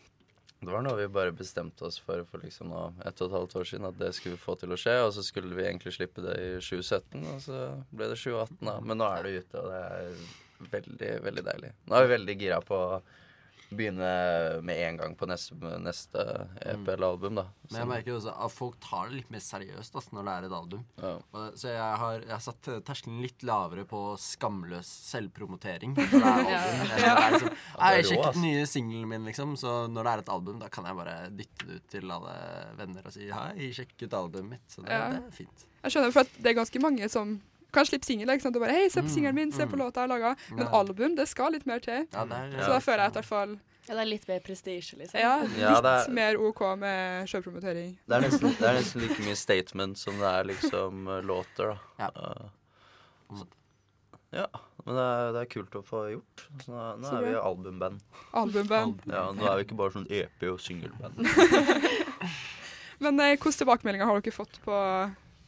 Det 0.60 0.74
var 0.74 0.84
noe 0.84 0.98
vi 1.00 1.06
bare 1.08 1.32
bestemte 1.32 1.86
oss 1.88 2.02
for 2.04 2.26
for 2.28 2.44
liksom 2.44 2.74
nå 2.74 2.82
ett 3.08 3.22
og 3.22 3.30
et 3.30 3.36
halvt 3.38 3.56
år 3.62 3.70
siden. 3.70 3.88
At 3.88 4.00
det 4.02 4.12
skulle 4.18 4.36
vi 4.36 4.44
få 4.44 4.58
til 4.60 4.76
å 4.76 4.80
skje. 4.80 4.98
Og 5.06 5.14
så 5.16 5.24
skulle 5.24 5.56
vi 5.56 5.64
egentlig 5.64 5.94
slippe 5.96 6.24
det 6.26 6.36
i 6.36 6.52
2017, 6.60 7.24
og 7.32 7.40
så 7.46 7.62
ble 7.94 8.10
det 8.12 8.20
2018, 8.20 8.60
da. 8.68 8.76
Men 8.84 9.00
nå 9.00 9.08
er 9.08 9.26
det 9.26 9.34
ute, 9.40 9.64
og 9.64 9.72
det 9.72 9.80
er 9.88 10.70
veldig, 10.76 11.12
veldig 11.30 11.46
deilig. 11.48 11.72
Nå 11.88 11.96
er 11.96 12.06
vi 12.06 12.14
veldig 12.18 12.38
gira 12.44 12.60
på 12.66 12.80
begynne 13.70 14.62
med 14.66 14.78
en 14.88 14.98
gang 14.98 15.16
på 15.16 15.28
neste, 15.30 15.54
neste 15.84 16.24
EP 16.66 16.88
eller 16.96 17.06
album, 17.12 17.36
da. 17.38 17.44
Men 17.70 17.80
jeg 17.84 17.88
merker 17.92 18.16
også 18.18 18.34
at 18.46 18.52
folk 18.52 18.80
tar 18.82 19.10
det 19.10 19.20
litt 19.20 19.30
mer 19.32 19.44
seriøst 19.46 19.94
altså, 19.96 20.14
når 20.18 20.26
det 20.26 20.34
er 20.34 20.48
et 20.48 20.56
album. 20.58 20.86
ja. 21.04 21.12
Og- 21.34 21.54
Så 21.60 21.68
jeg 21.74 21.98
har, 22.02 22.20
jeg 22.22 22.32
har 22.32 22.40
satt 22.40 22.70
terskelen 22.88 23.22
litt 23.22 23.44
lavere 23.44 23.86
på 23.86 24.02
skamløs 24.18 24.90
selvpromotering. 25.12 25.94
når 25.96 26.10
det 26.10 26.24
er 26.24 26.66
album. 26.70 26.88
Jeg, 26.90 27.10
har 27.10 27.22
er 27.22 27.32
liksom, 27.32 27.50
det 27.50 27.58
«Hei, 27.80 27.94
rå, 28.00 28.08
sjekk 28.10 28.20
ass. 28.20 28.28
ut 28.28 28.34
den 28.34 28.42
nye 28.48 28.66
singelen 28.66 29.08
min, 29.10 29.26
liksom. 29.26 29.56
Så 29.58 29.76
når 29.92 30.04
det 30.04 30.12
er 30.14 30.24
et 30.26 30.30
album, 30.30 30.60
da 30.60 30.70
kan 30.70 30.86
jeg 30.90 30.96
bare 30.96 31.16
dytte 31.30 31.68
det 31.70 31.76
ut 31.82 31.88
til 31.94 32.12
alle 32.12 32.36
venner 32.80 33.06
og 33.06 33.14
si 33.14 33.30
hei, 33.30 33.70
sjekk 33.76 33.96
ut 34.08 34.14
albumet 34.14 34.50
mitt. 34.58 34.66
Så 34.70 34.82
det, 34.84 34.92
Ja. 34.92 35.10
det 35.14 35.24
er 35.28 35.32
fint. 35.32 35.66
Jeg 35.84 35.92
skjønner, 35.92 36.12
for 36.12 36.20
at 36.26 36.34
det 36.42 36.50
er 36.52 36.58
ganske 36.64 36.82
mange 36.82 37.10
som 37.10 37.40
kan 37.72 37.86
slippe 37.86 38.06
singel. 38.08 38.28
Liksom. 38.28 38.54
bare, 38.54 38.72
hei, 38.76 38.90
se 38.90 39.02
på 39.02 39.08
Mm, 39.08 39.14
singelen 39.16 39.36
min, 39.36 39.52
se 39.52 39.66
på 39.68 39.76
mm. 39.76 39.80
låta 39.84 40.02
jeg 40.02 40.10
har 40.10 40.14
laga. 40.20 40.36
Men 40.58 40.68
album, 40.68 41.16
det 41.16 41.28
skal 41.30 41.52
litt 41.54 41.66
mer 41.70 41.80
til. 41.80 42.06
Ja, 42.14 42.26
det 42.26 42.40
ja. 42.54 42.64
Så 42.66 42.70
da 42.74 42.80
føler 42.80 43.04
jeg 43.04 43.12
at 43.14 43.18
i 43.18 43.20
hvert 43.22 43.26
fall 43.34 43.58
Ja, 43.90 43.96
det 43.96 44.02
er 44.04 44.06
litt 44.10 44.28
mer 44.30 44.40
prestisje, 44.46 44.98
liksom. 45.00 45.20
ja, 45.20 45.36
litt 45.42 45.58
ja, 45.58 45.76
er- 45.82 46.10
mer 46.14 46.38
OK 46.38 46.60
med 46.78 47.28
sjølpromotering. 47.32 47.96
Det 48.06 48.16
er, 48.20 48.28
det 48.30 48.68
er 48.70 48.78
nesten 48.78 49.02
like 49.02 49.24
mye 49.26 49.36
statement 49.36 49.98
som 49.98 50.18
det 50.22 50.30
er 50.30 50.44
liksom 50.52 51.08
eh, 51.10 51.22
låter, 51.26 51.72
da. 51.74 51.78
Ja. 52.06 52.10
Eh, 52.30 53.46
ja. 54.32 54.46
Men 54.86 54.96
det 54.96 55.04
er, 55.06 55.32
det 55.36 55.42
er 55.42 55.50
kult 55.50 55.74
å 55.76 55.82
få 55.86 56.04
gjort. 56.14 56.44
Så 56.64 56.72
nå, 56.72 56.84
nå 57.02 57.10
er 57.18 57.26
vi 57.26 57.34
albumband. 57.40 58.00
Albumband. 58.38 59.02
Ja, 59.10 59.24
nå 59.36 59.48
er 59.50 59.58
vi 59.60 59.66
ikke 59.68 59.78
bare 59.82 59.96
sånn 59.98 60.06
EP 60.10 60.46
og 60.52 60.60
singelband. 60.64 61.18
Men 63.04 63.20
eh, 63.24 63.34
hvilke 63.38 63.52
tilbakemeldinger 63.58 64.06
har 64.10 64.22
dere 64.22 64.36
fått 64.36 64.60
på 64.66 64.76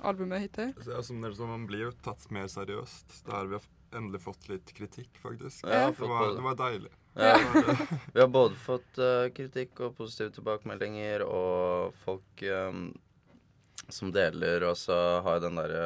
albumet 0.01 0.46
hittil? 0.46 0.74
Så 0.81 0.96
ja, 0.96 1.03
som 1.03 1.22
dere 1.24 1.48
Man 1.50 1.67
blir 1.70 1.88
jo 1.88 1.91
tatt 2.05 2.27
mer 2.34 2.50
seriøst. 2.51 3.22
Vi 3.25 3.31
har 3.31 3.62
endelig 3.96 4.22
fått 4.22 4.50
litt 4.50 4.74
kritikk, 4.74 5.20
faktisk. 5.22 5.65
Ja, 5.67 5.91
det, 5.91 6.08
var, 6.08 6.34
det 6.36 6.46
var 6.46 6.58
deilig. 6.60 6.91
Ja. 7.13 7.38
Det 7.53 7.62
det. 7.67 7.77
Vi 8.13 8.20
har 8.20 8.27
både 8.27 8.55
fått 8.55 9.01
uh, 9.01 9.27
kritikk 9.36 9.84
og 9.86 9.98
positive 9.98 10.31
tilbakemeldinger, 10.38 11.25
og 11.27 11.93
folk 12.05 12.46
um, 12.48 12.89
som 13.91 14.12
deler, 14.15 14.63
og 14.70 14.77
så 14.79 14.98
har 15.25 15.41
den 15.43 15.60
derre 15.60 15.86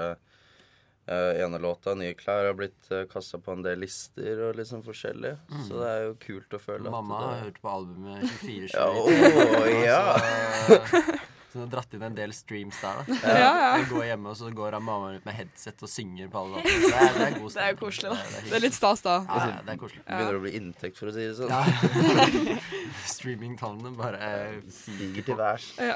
uh, 1.10 1.31
ene 1.41 1.60
låta, 1.62 1.95
nye 1.98 2.13
klær, 2.17 2.45
har 2.51 2.57
blitt 2.57 2.91
uh, 2.91 3.05
kasta 3.10 3.39
på 3.41 3.55
en 3.55 3.65
del 3.65 3.81
lister 3.81 4.43
og 4.50 4.60
liksom 4.60 4.86
forskjellig. 4.86 5.36
Så 5.67 5.81
det 5.81 5.91
er 5.91 6.03
jo 6.10 6.17
kult 6.27 6.57
å 6.57 6.62
føle 6.62 6.93
Mamma 6.93 7.22
at 7.22 7.29
har 7.29 7.45
hørt 7.48 7.62
på 7.63 7.74
albumet 7.74 8.25
24-7. 8.43 8.75
Ja, 8.75 8.89
oh, 8.93 9.69
ja. 9.81 10.01
Så, 10.65 11.25
så 11.56 11.62
hun 11.62 11.70
har 11.70 11.72
dratt 11.72 11.94
inn 11.96 12.02
en 12.04 12.16
del 12.18 12.34
streams 12.36 12.76
der, 12.84 12.98
da. 13.00 13.16
Ja, 13.32 13.52
ja. 13.56 13.70
Jeg 13.80 13.86
går 13.94 14.04
hjemme, 14.10 14.34
og 14.34 14.36
så 14.36 14.50
går 14.52 14.76
mammaen 14.84 15.22
ut 15.22 15.26
med 15.30 15.38
headset 15.38 15.86
og 15.88 15.92
synger 15.94 16.28
på 16.34 16.42
alle 16.42 16.60
låtene. 16.60 16.82
Det, 16.84 16.98
er- 17.00 17.16
det 17.16 17.28
er 17.30 17.38
god 17.40 17.54
Det 17.56 17.64
er 17.64 17.72
jo 17.72 17.80
koselig, 17.80 18.12
da. 18.12 18.18
Det 18.20 18.36
er, 18.42 18.50
Det 18.50 18.58
er 18.60 18.66
litt 18.66 18.76
stas, 18.76 19.06
da. 19.06 19.16
Ja, 19.30 19.40
ja, 19.54 19.62
det 19.64 19.74
er 19.78 19.80
koselig. 19.86 20.04
begynner 20.10 20.36
å 20.36 20.44
bli 20.44 20.54
inntekt, 20.60 21.00
for 21.00 21.08
å 21.08 21.16
si 21.16 21.24
det 21.24 21.38
sånn. 21.40 21.56
Ja. 21.56 22.60
Streamingtallene 23.16 23.96
bare 23.96 24.20
siger 24.68 24.84
Stiger 24.84 25.30
til 25.32 25.40
værs. 25.40 25.72
Ja. 25.80 25.96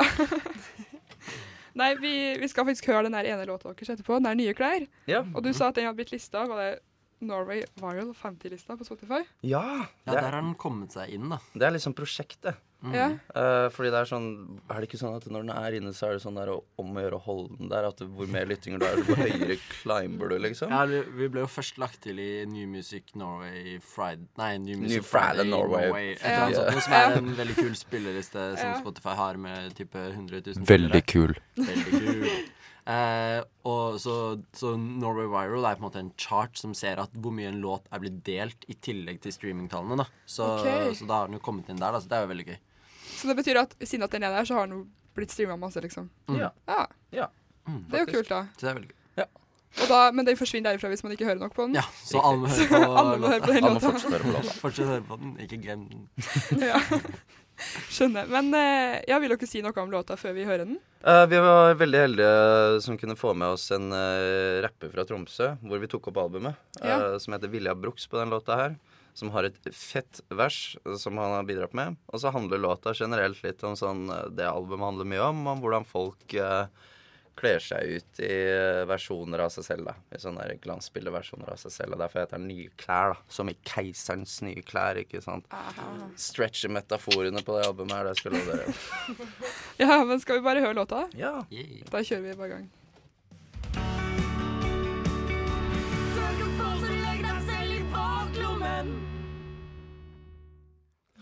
Nei, 1.79 1.93
vi, 2.01 2.11
vi 2.41 2.47
skal 2.51 2.65
faktisk 2.67 2.89
høre 2.91 3.05
den 3.07 3.15
der 3.15 3.27
ene 3.29 3.45
låta 3.47 3.69
deres 3.71 3.91
etterpå. 3.93 4.17
Den 4.19 4.31
er 4.31 4.37
Nye 4.39 4.55
klær. 4.57 4.85
Ja. 5.07 5.21
Og 5.35 5.43
du 5.45 5.51
sa 5.55 5.69
at 5.69 5.77
den 5.77 5.85
hadde 5.87 5.99
blitt 6.01 6.11
lista. 6.15 6.41
Var 6.49 6.59
det 6.63 6.71
Norway 7.29 7.61
Viral 7.79 8.09
50-lista 8.17 8.75
på 8.79 8.87
Spotify? 8.87 9.21
ja, 9.43 9.61
Ja, 10.07 10.11
der 10.13 10.17
er, 10.21 10.25
har 10.29 10.35
den 10.41 10.53
kommet 10.59 10.95
seg 10.95 11.11
inn, 11.15 11.27
da. 11.31 11.37
det 11.53 11.67
er 11.67 11.73
liksom 11.75 11.93
prosjektet. 11.95 12.57
Mm. 12.79 12.93
Ja. 12.95 13.07
Eh, 13.35 13.65
fordi 13.75 13.89
det 13.91 13.97
er 13.99 14.07
sånn 14.07 14.27
Er 14.71 14.77
det 14.79 14.87
ikke 14.87 14.99
sånn 15.01 15.17
at 15.17 15.25
når 15.27 15.41
den 15.43 15.49
er 15.51 15.75
inne, 15.75 15.91
så 15.91 16.05
er 16.07 16.13
det 16.15 16.21
sånn 16.23 16.37
der 16.39 16.47
om 16.79 16.93
å 16.95 17.01
gjøre 17.03 17.17
å 17.17 17.23
holde 17.25 17.57
den 17.59 17.67
der? 17.73 17.87
At 17.89 17.99
du, 17.99 18.05
hvor 18.15 18.29
mer 18.31 18.45
lyttinger 18.47 18.79
du 18.79 18.85
er, 18.87 19.01
hvor 19.03 19.19
høyere 19.19 19.57
climber 19.81 20.31
du, 20.31 20.37
liksom? 20.45 20.71
Ja, 20.71 20.85
vi 20.87 21.01
vi 21.17 21.27
ble 21.33 21.43
jo 21.43 21.49
først 21.51 21.75
lagt 21.81 21.99
til 22.05 22.21
i 22.23 22.45
New 22.47 22.69
Music 22.71 23.11
Norway 23.19 23.79
Friday 23.83 24.23
Nei, 24.39 24.53
New 24.63 24.77
Music 24.79 25.01
New 25.01 25.03
Friday 25.09 25.43
Norway. 25.51 26.13
Et 26.13 26.23
eller 26.23 26.45
annet 26.45 26.55
Ja. 26.55 26.69
sånt, 26.71 26.83
som 26.87 26.93
er 27.01 27.17
en 27.17 27.35
veldig 27.41 27.57
kul 27.59 27.75
spillerliste 27.75 28.45
som 28.61 28.69
Ja. 28.71 28.79
Spotify 28.79 29.15
har 29.19 29.35
med 29.49 29.75
type 29.75 29.99
100 30.15 30.39
000 30.47 30.63
Veldig 30.71 31.03
kul. 31.05 31.35
Veldig 31.59 31.99
kul. 31.99 32.29
Eh, 32.89 33.43
og 33.69 33.99
så, 34.01 34.13
så 34.55 34.71
Norway 34.79 35.27
Viral 35.29 35.67
er 35.67 35.75
på 35.77 35.83
en 35.83 35.89
måte 35.91 35.99
en 36.01 36.13
chart 36.17 36.57
som 36.57 36.71
ser 36.73 36.97
at 37.03 37.11
hvor 37.13 37.35
mye 37.35 37.51
en 37.51 37.59
låt 37.61 37.85
er 37.93 37.99
blitt 38.01 38.23
delt 38.25 38.63
i 38.71 38.73
tillegg 38.73 39.19
til 39.21 39.35
streamingtallene. 39.35 39.99
da 39.99 40.07
Så, 40.25 40.47
okay. 40.61 40.95
så 40.97 41.05
da 41.05 41.19
har 41.19 41.27
den 41.29 41.37
jo 41.37 41.43
kommet 41.43 41.69
inn 41.69 41.77
der. 41.77 41.91
Da, 41.93 41.99
så 42.01 42.09
det 42.09 42.17
er 42.17 42.25
jo 42.25 42.31
veldig 42.33 42.47
gøy. 42.47 42.57
Så 43.19 43.27
det 43.27 43.35
betyr 43.41 43.59
at 43.61 43.75
siden 43.83 44.05
at 44.07 44.15
den 44.15 44.23
er 44.23 44.31
der, 44.37 44.47
så 44.47 44.55
har 44.57 44.69
den 44.69 44.77
jo 44.79 44.85
blitt 45.17 45.33
streama 45.35 45.57
masse, 45.59 45.81
liksom. 45.83 46.07
Ja. 46.39 46.53
Ja, 47.11 47.27
Mm. 47.69 47.83
Det 47.91 47.99
er 47.99 48.01
jo 48.07 48.13
kult, 48.15 48.29
da. 48.31 48.37
Det 48.57 48.65
er 48.65 48.73
veldig 48.79 48.87
gøy. 48.89 48.95
Og 49.77 49.89
da 49.91 49.97
men 50.15 50.25
den 50.25 50.37
forsvinner 50.39 50.71
derifra 50.71 50.89
hvis 50.89 51.03
man 51.05 51.11
ikke 51.13 51.27
hører 51.27 51.37
nok 51.43 51.53
på 51.53 51.67
den. 51.67 51.75
Ja, 51.77 51.83
så 52.01 52.17
alle 52.25 52.39
må 52.41 52.47
høre 52.49 52.69
på 52.71 52.95
Alle 52.97 53.17
må 53.21 53.29
høre 53.29 53.43
på 53.43 53.53
den 53.53 53.67
låta. 53.67 53.91
Fortsett 54.63 54.87
å 54.87 54.93
høre 54.95 55.03
på 55.05 55.17
den. 55.21 55.35
Ikke 55.45 55.59
glem 55.61 55.83
den. 55.91 56.07
Ja. 56.71 56.79
Skjønner. 57.91 58.25
Men 58.31 58.49
eh, 58.55 59.01
ja, 59.11 59.19
vil 59.19 59.33
dere 59.33 59.47
si 59.49 59.59
noe 59.61 59.75
om 59.83 59.91
låta 59.91 60.15
før 60.17 60.33
vi 60.37 60.45
hører 60.47 60.63
den? 60.65 60.77
Uh, 61.03 61.25
vi 61.29 61.41
var 61.43 61.75
veldig 61.79 62.01
heldige 62.05 62.81
som 62.85 62.97
kunne 62.97 63.17
få 63.19 63.33
med 63.37 63.51
oss 63.57 63.67
en 63.75 63.91
uh, 63.93 64.61
rapper 64.63 64.89
fra 64.93 65.03
Tromsø, 65.07 65.51
hvor 65.67 65.81
vi 65.83 65.89
tok 65.91 66.07
opp 66.09 66.21
albumet, 66.23 66.55
Ja. 66.79 66.97
uh, 67.13 67.17
som 67.19 67.35
heter 67.35 67.51
Vilja 67.51 67.75
Bruks 67.75 68.07
på 68.09 68.17
den 68.21 68.31
låta 68.33 68.55
her. 68.57 68.77
Som 69.17 69.31
har 69.33 69.47
et 69.47 69.57
fett 69.75 70.21
vers 70.29 70.77
som 70.97 71.17
han 71.17 71.33
har 71.37 71.47
bidratt 71.47 71.73
med. 71.77 71.97
Og 72.13 72.21
så 72.21 72.31
handler 72.33 72.61
låta 72.61 72.93
generelt 72.95 73.41
litt 73.43 73.63
om 73.67 73.75
sånn 73.79 74.07
eh, 74.13 74.29
Det 74.35 74.47
albumet 74.47 74.91
handler 74.91 75.09
mye 75.09 75.27
om, 75.31 75.43
om 75.53 75.63
hvordan 75.63 75.87
folk 75.87 76.33
eh, 76.37 76.67
kler 77.39 77.61
seg 77.63 77.95
ut 77.97 78.21
i 78.23 78.31
eh, 78.51 78.81
versjoner 78.89 79.43
av 79.45 79.51
seg 79.53 79.65
selv. 79.67 79.89
da 79.89 80.15
I 80.15 80.21
sånne 80.21 80.47
glansbildeversjoner 80.63 81.53
av 81.53 81.59
seg 81.61 81.73
selv. 81.75 81.95
Og 81.95 82.03
derfor 82.03 82.23
heter 82.23 82.39
den 82.39 82.49
Nye 82.51 82.71
klær, 82.79 83.15
da. 83.15 83.21
Som 83.31 83.51
i 83.51 83.57
Keiserens 83.67 84.39
nye 84.45 84.63
klær, 84.65 84.99
ikke 85.01 85.23
sant. 85.25 85.47
Stretcher 86.19 86.71
metaforene 86.73 87.43
på 87.45 87.57
det 87.57 87.67
albumet 87.69 87.95
her, 87.97 88.09
det 88.09 88.19
skulle 88.19 88.41
jeg 88.41 88.49
love 88.49 88.59
dere. 88.63 89.29
Ja, 89.79 90.01
men 90.03 90.19
skal 90.19 90.39
vi 90.39 90.47
bare 90.49 90.63
høre 90.63 90.75
låta? 90.75 91.05
Ja. 91.15 91.37
Yeah. 91.53 91.87
Da 91.87 92.03
kjører 92.03 92.25
vi 92.27 92.35
bare 92.35 92.49
i 92.49 92.55
gang. 92.57 92.69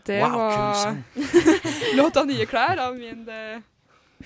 Det 0.07 0.21
Wow, 0.23 0.31
kul 0.31 0.39
var 0.39 1.01
låta 1.99 2.23
'Nye 2.25 2.45
klær' 2.47 2.79
av 2.79 2.95
min 2.95 3.25
Hulios 3.27 3.61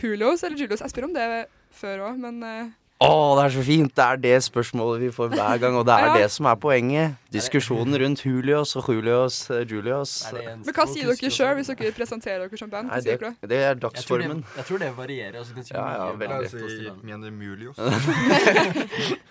Hulos 0.02 0.44
eller 0.44 0.58
Julios. 0.58 0.82
Jeg 0.86 0.90
spør 0.94 1.10
om 1.10 1.14
det 1.18 1.46
før 1.76 2.06
òg, 2.12 2.20
men 2.22 2.44
eh, 2.44 2.70
oh, 3.02 3.34
det 3.38 3.46
er 3.48 3.50
så 3.58 3.64
fint! 3.66 3.92
Det 3.98 4.04
er 4.06 4.16
det 4.22 4.38
spørsmålet 4.46 5.02
vi 5.02 5.10
får 5.12 5.32
hver 5.34 5.58
gang, 5.60 5.76
og 5.76 5.86
det 5.88 5.94
er 5.98 6.06
Ja. 6.12 6.18
det 6.22 6.32
som 6.32 6.46
er 6.46 6.56
poenget. 6.56 7.16
Diskusjonen 7.34 7.96
rundt 8.00 8.22
Julios 8.26 8.76
og 8.76 8.88
Julios 8.94 9.50
eh, 9.50 9.66
Julios. 9.72 10.14
Men 10.34 10.64
hva 10.76 10.86
sier 10.88 11.08
dere 11.10 11.32
sjøl 11.32 11.56
hvis 11.60 11.68
dere 11.74 11.92
presenterer 11.98 12.46
dere 12.48 12.58
som 12.60 12.70
band? 12.70 12.88
Nei, 12.92 13.00
det, 13.02 13.18
det 13.20 13.58
er 13.58 13.74
Jeg 13.74 13.80
tror, 13.82 13.82
det, 13.82 13.82
dagsformen. 13.82 14.46
jeg 14.58 14.66
tror 14.70 14.78
det 14.86 14.92
varierer. 14.98 15.38
Altså, 15.40 15.54
Ja, 15.74 15.88
ja, 15.98 16.12
veldig. 16.14 16.36
Altså, 16.38 16.58
band 16.58 16.66
oss 16.66 16.72
hos 16.72 16.72
si 16.72 16.86
dem. 16.86 17.00
Mene 17.04 17.32
Mulios. 17.32 17.76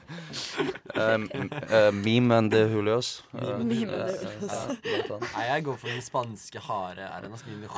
Um, 0.94 1.28
uh, 1.32 1.90
meme 1.94 2.32
and 2.34 2.52
the 2.52 2.66
Julios. 2.68 3.22
Meme 3.32 3.60
and 3.62 3.70
the 3.70 4.28
Julios. 4.34 5.22
Nei, 5.34 5.44
jeg 5.46 5.64
går 5.68 5.76
for 5.80 5.88
den 5.92 6.02
spanske 6.04 6.62
harde 6.64 7.06
r-en. 7.06 7.36
Mine 7.46 7.68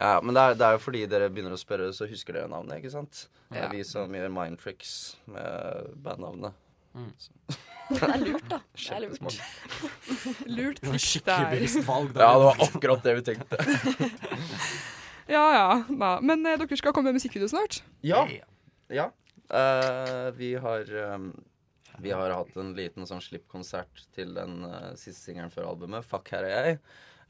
Ja, 0.00 0.20
men 0.22 0.34
det 0.36 0.42
er, 0.42 0.54
det 0.60 0.66
er 0.66 0.76
jo 0.76 0.82
fordi 0.84 1.04
dere 1.10 1.30
begynner 1.32 1.56
å 1.56 1.60
spørre, 1.60 1.90
så 1.96 2.08
husker 2.10 2.36
dere 2.36 2.50
navnet, 2.52 2.78
ikke 2.82 2.92
sant? 2.94 3.24
Det 3.50 3.62
er 3.64 3.72
vi 3.72 3.82
som 3.86 4.12
gjør 4.14 4.30
mind 4.34 4.60
tricks 4.60 5.16
med 5.30 5.94
bandnavnet. 6.04 6.52
Det 7.90 8.02
er 8.06 8.22
lurt, 8.22 8.46
da. 8.50 8.60
Det 8.76 8.92
er 8.94 9.00
lurt. 9.06 9.40
Lurt 10.58 10.80
Det 10.82 10.92
var 10.92 11.02
skikkelig 11.02 11.50
bevisst 11.56 11.86
valg. 11.86 12.12
da. 12.14 12.22
Ja, 12.22 12.30
det 12.38 12.46
var 12.48 12.64
akkurat 12.68 13.04
det 13.06 13.16
vi 13.18 13.26
tenkte. 13.32 13.56
Ja 15.30 15.44
ja. 15.54 15.66
Da. 15.86 16.08
Men 16.26 16.42
eh, 16.46 16.56
dere 16.58 16.76
skal 16.78 16.90
komme 16.94 17.12
med 17.12 17.20
musikkvideo 17.20 17.46
snart? 17.52 17.84
Ja. 18.02 18.24
Ja. 18.90 19.10
Eh, 19.50 20.30
vi 20.36 20.54
har 20.54 20.94
um, 21.14 21.32
Vi 21.98 22.10
har 22.10 22.30
hatt 22.30 22.56
en 22.56 22.72
liten 22.76 23.06
sånn 23.06 23.20
slippkonsert 23.20 24.04
til 24.14 24.30
den 24.36 24.62
uh, 24.64 24.92
siste 24.96 25.26
singelen 25.26 25.50
før 25.52 25.72
albumet, 25.72 26.06
'Fuck, 26.06 26.30
her 26.32 26.46
er 26.46 26.68
jeg'. 26.68 26.78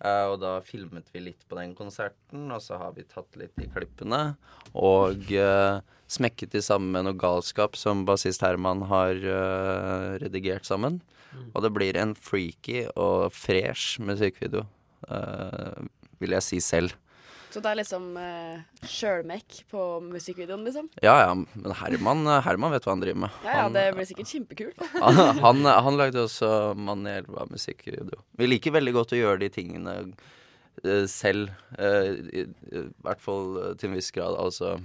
Uh, 0.01 0.27
og 0.33 0.37
da 0.41 0.53
filmet 0.65 1.09
vi 1.13 1.25
litt 1.25 1.43
på 1.49 1.59
den 1.59 1.73
konserten, 1.75 2.45
og 2.53 2.61
så 2.63 2.79
har 2.79 2.93
vi 2.95 3.03
tatt 3.09 3.35
litt 3.41 3.57
i 3.61 3.67
klippene. 3.73 4.37
Og 4.79 5.33
uh, 5.35 5.81
smekket 6.07 6.55
de 6.55 6.63
sammen 6.63 6.93
med 6.95 7.09
noe 7.09 7.19
galskap 7.19 7.75
som 7.77 8.05
bassist 8.07 8.45
Herman 8.45 8.85
har 8.93 9.17
redigert 10.23 10.69
sammen. 10.69 11.01
Og 11.55 11.63
det 11.65 11.73
blir 11.75 11.99
en 11.99 12.15
freaky 12.15 12.89
og 12.99 13.31
fresh 13.31 14.01
musikkvideo, 14.03 14.65
vil 16.19 16.35
jeg 16.35 16.47
si 16.47 16.59
selv. 16.65 16.97
Så 17.51 17.59
det 17.63 17.71
er 17.73 17.79
liksom 17.81 18.05
uh, 18.15 18.61
sjølmekk 18.87 19.57
på 19.73 19.85
musikkvideoen, 20.07 20.63
liksom? 20.69 20.87
Ja 21.03 21.17
ja, 21.25 21.31
men 21.35 21.73
Herman, 21.81 22.21
Herman 22.47 22.71
vet 22.77 22.85
hva 22.87 22.95
han 22.95 23.03
driver 23.03 23.25
med. 23.25 23.39
Ja 23.43 23.57
ja, 23.57 23.63
Han- 23.65 23.75
det 23.75 23.85
blir 23.97 24.07
sikkert 24.07 24.31
kjempekult. 24.31 24.85
han, 25.03 25.19
han, 25.43 25.65
han 25.67 25.99
lagde 25.99 26.23
også 26.29 26.51
Mann 26.79 27.03
i 27.11 27.17
elva 27.19 27.49
musikkvideo. 27.51 28.23
Vi 28.39 28.47
liker 28.51 28.77
veldig 28.79 28.95
godt 28.95 29.17
å 29.17 29.19
gjøre 29.19 29.43
de 29.43 29.51
tingene 29.57 29.97
uh, 30.07 31.05
selv. 31.11 31.51
uh, 31.75 32.13
i, 32.31 32.47
I 32.71 32.85
hvert 33.03 33.23
fall 33.25 33.59
eh, 33.65 33.75
til 33.81 33.91
en 33.91 33.99
viss 33.99 34.13
grad. 34.15 34.39
Altså 34.39 34.77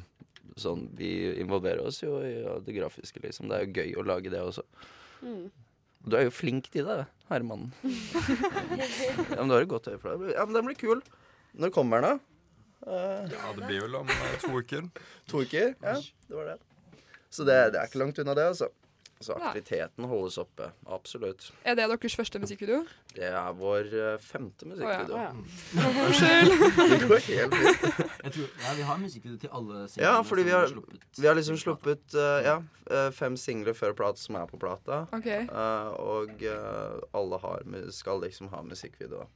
sånn 0.58 0.88
Vi 0.98 1.12
involverer 1.44 1.84
oss 1.86 2.02
jo 2.02 2.18
i 2.24 2.34
ja, 2.46 2.58
det 2.66 2.78
grafiske, 2.80 3.22
liksom. 3.22 3.50
Det 3.52 3.58
er 3.60 3.66
jo 3.68 3.76
gøy 3.84 3.98
å 4.02 4.08
lage 4.10 4.32
det 4.34 4.42
også. 4.42 4.64
Mm. 5.22 5.50
Du 6.06 6.16
er 6.18 6.28
jo 6.28 6.34
flink 6.34 6.70
til 6.74 6.86
det, 6.90 7.04
Herman. 7.30 7.70
ja, 7.86 9.38
men 9.38 9.50
du 9.50 9.56
har 9.56 9.66
et 9.66 9.70
godt 9.72 9.90
øye 9.92 10.00
for 10.02 10.16
det. 10.18 10.34
Ja, 10.36 10.46
men 10.48 10.58
den 10.58 10.68
blir 10.70 10.78
kul. 10.80 11.02
Når 11.58 11.72
kommer 11.76 12.02
den, 12.02 12.18
da? 12.20 12.32
Eh, 12.86 13.28
Ja, 13.34 13.52
det 13.58 13.66
blir 13.68 13.82
vel 13.88 13.96
om 14.02 14.10
eh, 14.10 14.40
to 14.42 14.54
uker. 14.60 14.90
to 15.32 15.42
uker? 15.44 15.76
Ja, 15.82 15.98
det 16.30 16.36
var 16.42 16.46
det. 16.54 16.58
Så 17.30 17.44
det, 17.44 17.56
det 17.74 17.80
er 17.82 17.88
ikke 17.90 18.00
langt 18.00 18.20
unna, 18.22 18.34
det, 18.38 18.46
altså. 18.54 18.70
Så 19.24 19.32
Nei. 19.40 19.48
aktiviteten 19.48 20.04
holdes 20.12 20.36
oppe. 20.38 20.66
Absolutt. 20.92 21.46
Er 21.64 21.78
det 21.80 21.86
deres 21.88 22.16
første 22.20 22.40
musikkvideo? 22.44 22.82
Det 23.16 23.24
er 23.30 23.54
vår 23.56 23.88
eh, 23.96 24.18
femte 24.20 24.68
musikkvideo. 24.68 25.16
Ja. 25.18 25.30
Unnskyld. 26.04 26.52
Det 26.92 27.00
går 27.08 27.24
helt 27.30 27.56
fint. 27.56 28.02
Jeg 28.26 28.34
tror, 28.36 28.50
ja, 28.66 28.74
vi 28.76 28.86
har 28.90 29.00
musikkvideo 29.00 29.38
til 29.46 29.54
alle 29.56 29.86
Ja, 30.04 30.18
fordi 30.22 30.44
vi 30.44 30.52
har- 30.52 30.68
sluppet. 30.68 31.08
Vi 31.18 31.28
har 31.30 31.40
liksom 31.40 31.58
sluppet 31.58 32.18
uh, 32.20 32.44
ja, 32.44 32.58
fem 33.16 33.38
singler 33.40 33.74
før 33.74 33.96
plate 33.96 34.20
som 34.20 34.36
er 34.36 34.46
på 34.52 34.60
plata. 34.60 35.06
Okay. 35.16 35.48
Uh, 35.48 35.96
og 35.96 36.36
uh, 36.44 37.00
alle 37.16 37.40
har, 37.48 37.64
skal 37.96 38.20
liksom 38.28 38.52
ha 38.52 38.62
musikkvideo. 38.68 39.30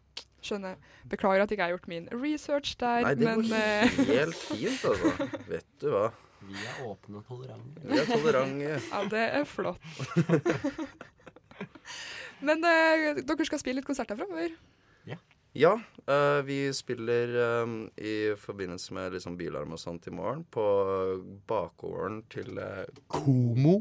Skjønner. 0.45 0.75
Beklager 1.11 1.41
at 1.43 1.49
jeg 1.51 1.57
ikke 1.57 1.65
har 1.67 1.73
gjort 1.75 1.89
min 1.91 2.05
research 2.13 2.69
der, 2.79 2.99
Nei, 3.05 3.13
det 3.19 3.25
men 3.27 3.37
går 3.43 3.49
eh, 3.59 3.85
helt 4.13 4.39
fint, 4.49 4.81
altså. 4.91 5.09
Vet 5.49 5.67
du 5.83 5.87
hva. 5.93 6.05
Vi 6.49 6.55
er 6.55 6.77
åpne 6.87 7.15
og 7.19 7.25
tolerante. 7.27 7.81
Vi 7.83 7.97
er 7.99 8.05
tolerante. 8.07 8.77
ja, 8.93 8.99
det 9.11 9.23
er 9.41 9.43
flott. 9.43 9.83
Men 12.47 12.63
eh, 12.63 13.17
dere 13.27 13.45
skal 13.47 13.59
spille 13.59 13.81
litt 13.81 13.87
konserter 13.89 14.15
framover? 14.15 14.53
Ja, 15.09 15.17
eh, 15.55 16.41
vi 16.45 16.57
spiller 16.73 17.31
eh, 17.41 17.71
i 18.05 18.35
forbindelse 18.37 18.93
med 18.93 19.13
liksom 19.13 19.37
bilarm 19.37 19.73
og 19.73 19.79
sånt 19.81 20.07
i 20.07 20.11
morgen 20.13 20.43
på 20.51 20.63
bakgården 21.49 22.21
til 22.29 22.57
eh, 22.61 22.85
Komo. 23.07 23.79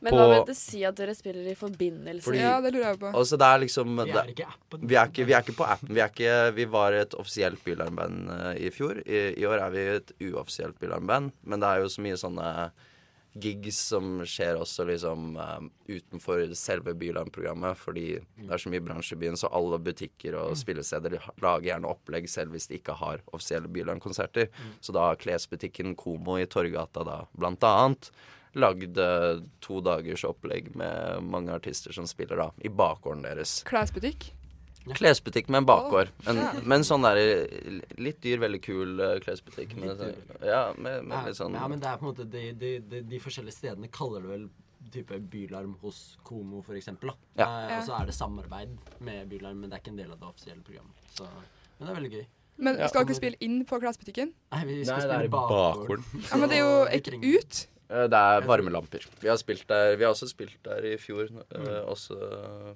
Men 0.00 0.12
På- 0.12 0.16
hva 0.18 0.26
vil 0.34 0.44
det 0.48 0.56
si 0.56 0.82
at 0.84 0.96
dere 0.96 1.14
spiller 1.16 1.48
i 1.50 1.54
forbindelse? 1.58 2.24
Fordi- 2.24 2.40
Ja, 2.40 2.60
det 2.60 2.72
lurer 2.74 2.90
jeg 2.92 2.98
på. 3.00 3.12
Altså, 3.12 3.36
det 3.38 3.46
er 3.48 3.58
liksom 3.64 3.96
Vi 4.04 4.10
er 4.10 4.28
ikke 4.34 4.46
appen. 4.48 4.88
Vi 4.88 4.94
er 4.96 5.06
ikke, 5.08 5.26
vi 5.26 5.32
er 5.32 5.42
ikke 5.42 5.56
på 5.56 5.64
appen. 5.68 5.94
Vi, 5.94 6.00
er 6.00 6.08
ikke, 6.12 6.54
vi 6.54 6.64
var 6.64 6.92
et 6.92 7.14
offisielt 7.14 7.64
bilarmband 7.64 8.56
i 8.58 8.70
fjor. 8.70 9.02
I, 9.06 9.34
I 9.36 9.44
år 9.48 9.58
er 9.66 9.70
vi 9.70 9.86
et 9.96 10.12
uoffisielt 10.20 10.78
bilarmband, 10.78 11.32
Men 11.44 11.60
det 11.60 11.68
er 11.68 11.80
jo 11.80 11.88
så 11.88 12.00
mye 12.04 12.16
sånne 12.16 12.70
gigs 13.34 13.78
som 13.90 14.22
skjer 14.26 14.58
også 14.58 14.86
liksom 14.88 15.36
eh, 15.38 15.66
utenfor 15.98 16.42
selve 16.58 16.94
Byland-programmet, 16.98 17.78
fordi 17.78 18.06
det 18.38 18.48
er 18.54 18.62
så 18.62 18.72
mye 18.72 18.84
bransje 18.84 19.16
i 19.16 19.20
byen, 19.20 19.36
så 19.38 19.50
alle 19.54 19.78
butikker 19.82 20.38
og 20.38 20.56
spillesteder 20.58 21.18
lager 21.42 21.68
gjerne 21.68 21.92
opplegg 21.92 22.30
selv 22.30 22.56
hvis 22.56 22.70
de 22.70 22.78
ikke 22.80 22.96
har 22.98 23.22
offisielle 23.32 23.70
Byland-konserter. 23.72 24.50
Så 24.80 24.94
da 24.96 25.10
har 25.10 25.20
klesbutikken 25.20 25.96
Komo 25.98 26.38
i 26.40 26.48
Torgata 26.50 27.04
da 27.06 27.20
blant 27.36 27.64
annet 27.66 28.10
lagd 28.58 28.98
eh, 28.98 29.42
to 29.64 29.82
dagers 29.84 30.24
opplegg 30.26 30.72
med 30.78 31.22
mange 31.28 31.52
artister 31.54 31.94
som 31.94 32.08
spiller 32.08 32.40
da 32.40 32.50
i 32.64 32.72
bakgården 32.72 33.26
deres. 33.26 33.60
Klesbutikk. 33.68 34.32
Klesbutikk 34.86 35.48
med 35.52 35.58
en 35.62 35.66
bakgård. 35.68 36.08
En, 36.26 36.36
ja. 36.40 36.52
Men 36.64 36.84
sånn 36.86 37.02
der 37.04 37.18
litt 38.00 38.20
dyr, 38.24 38.38
veldig 38.40 38.60
kul 38.64 39.00
eh, 39.04 39.18
klesbutikk. 39.24 39.74
Med, 39.76 40.00
ja, 40.44 40.72
med, 40.78 41.04
med 41.04 41.16
Ja, 41.18 41.24
litt 41.26 41.36
sånn 41.36 41.52
ja, 41.58 41.66
men 41.68 41.80
det 41.82 41.90
er 41.90 41.98
på 42.00 42.06
en 42.06 42.12
måte 42.14 42.24
de, 42.30 42.52
de, 42.56 42.70
de, 42.80 43.02
de 43.10 43.20
forskjellige 43.20 43.52
stedene 43.58 43.90
kaller 43.92 44.24
det 44.24 44.30
vel 44.32 44.48
type 44.94 45.18
bylarm 45.28 45.74
hos 45.82 46.16
Komo, 46.24 46.62
for 46.64 46.78
eksempel. 46.78 47.10
Da. 47.10 47.42
Ja. 47.42 47.48
Eh, 47.48 47.70
Ja. 47.74 47.78
og 47.82 47.86
så 47.90 47.96
er 48.00 48.06
det 48.08 48.14
samarbeid 48.16 48.76
med 49.04 49.28
bylarm, 49.28 49.60
men 49.60 49.68
det 49.70 49.76
er 49.76 49.82
ikke 49.84 49.92
en 49.92 50.00
del 50.00 50.12
av 50.14 50.20
det 50.22 50.28
offisielle 50.30 50.62
programmet. 50.64 51.08
Så, 51.12 51.26
men 51.78 51.84
det 51.84 51.90
er 51.92 51.98
veldig 52.00 52.12
gøy. 52.16 52.26
Men 52.58 52.78
Ja. 52.80 52.88
skal 52.88 53.04
dere 53.06 53.14
spille 53.18 53.36
inn 53.44 53.64
på 53.68 53.78
klesbutikken? 53.82 54.32
Nei, 54.54 54.62
vi 54.66 54.78
skal 54.84 54.96
Nei, 54.96 55.04
spille 55.04 55.24
i 55.28 55.34
bakgården. 55.34 56.04
Ja, 56.30 56.36
men 56.40 56.48
det 56.48 56.56
er 56.58 56.64
jo 56.64 56.86
ikke 56.98 57.20
ut. 57.36 57.66
Eh, 57.90 58.04
Det 58.12 58.18
er 58.20 58.42
varmelamper. 58.44 59.04
Vi 59.22 59.28
har, 59.30 59.36
spilt 59.40 59.64
der, 59.70 59.94
vi 59.96 60.04
har 60.04 60.12
også 60.12 60.28
spilt 60.28 60.58
der 60.66 60.84
i 60.84 60.96
fjor 61.00 61.30
mm. 61.32 61.88
også, 61.88 62.16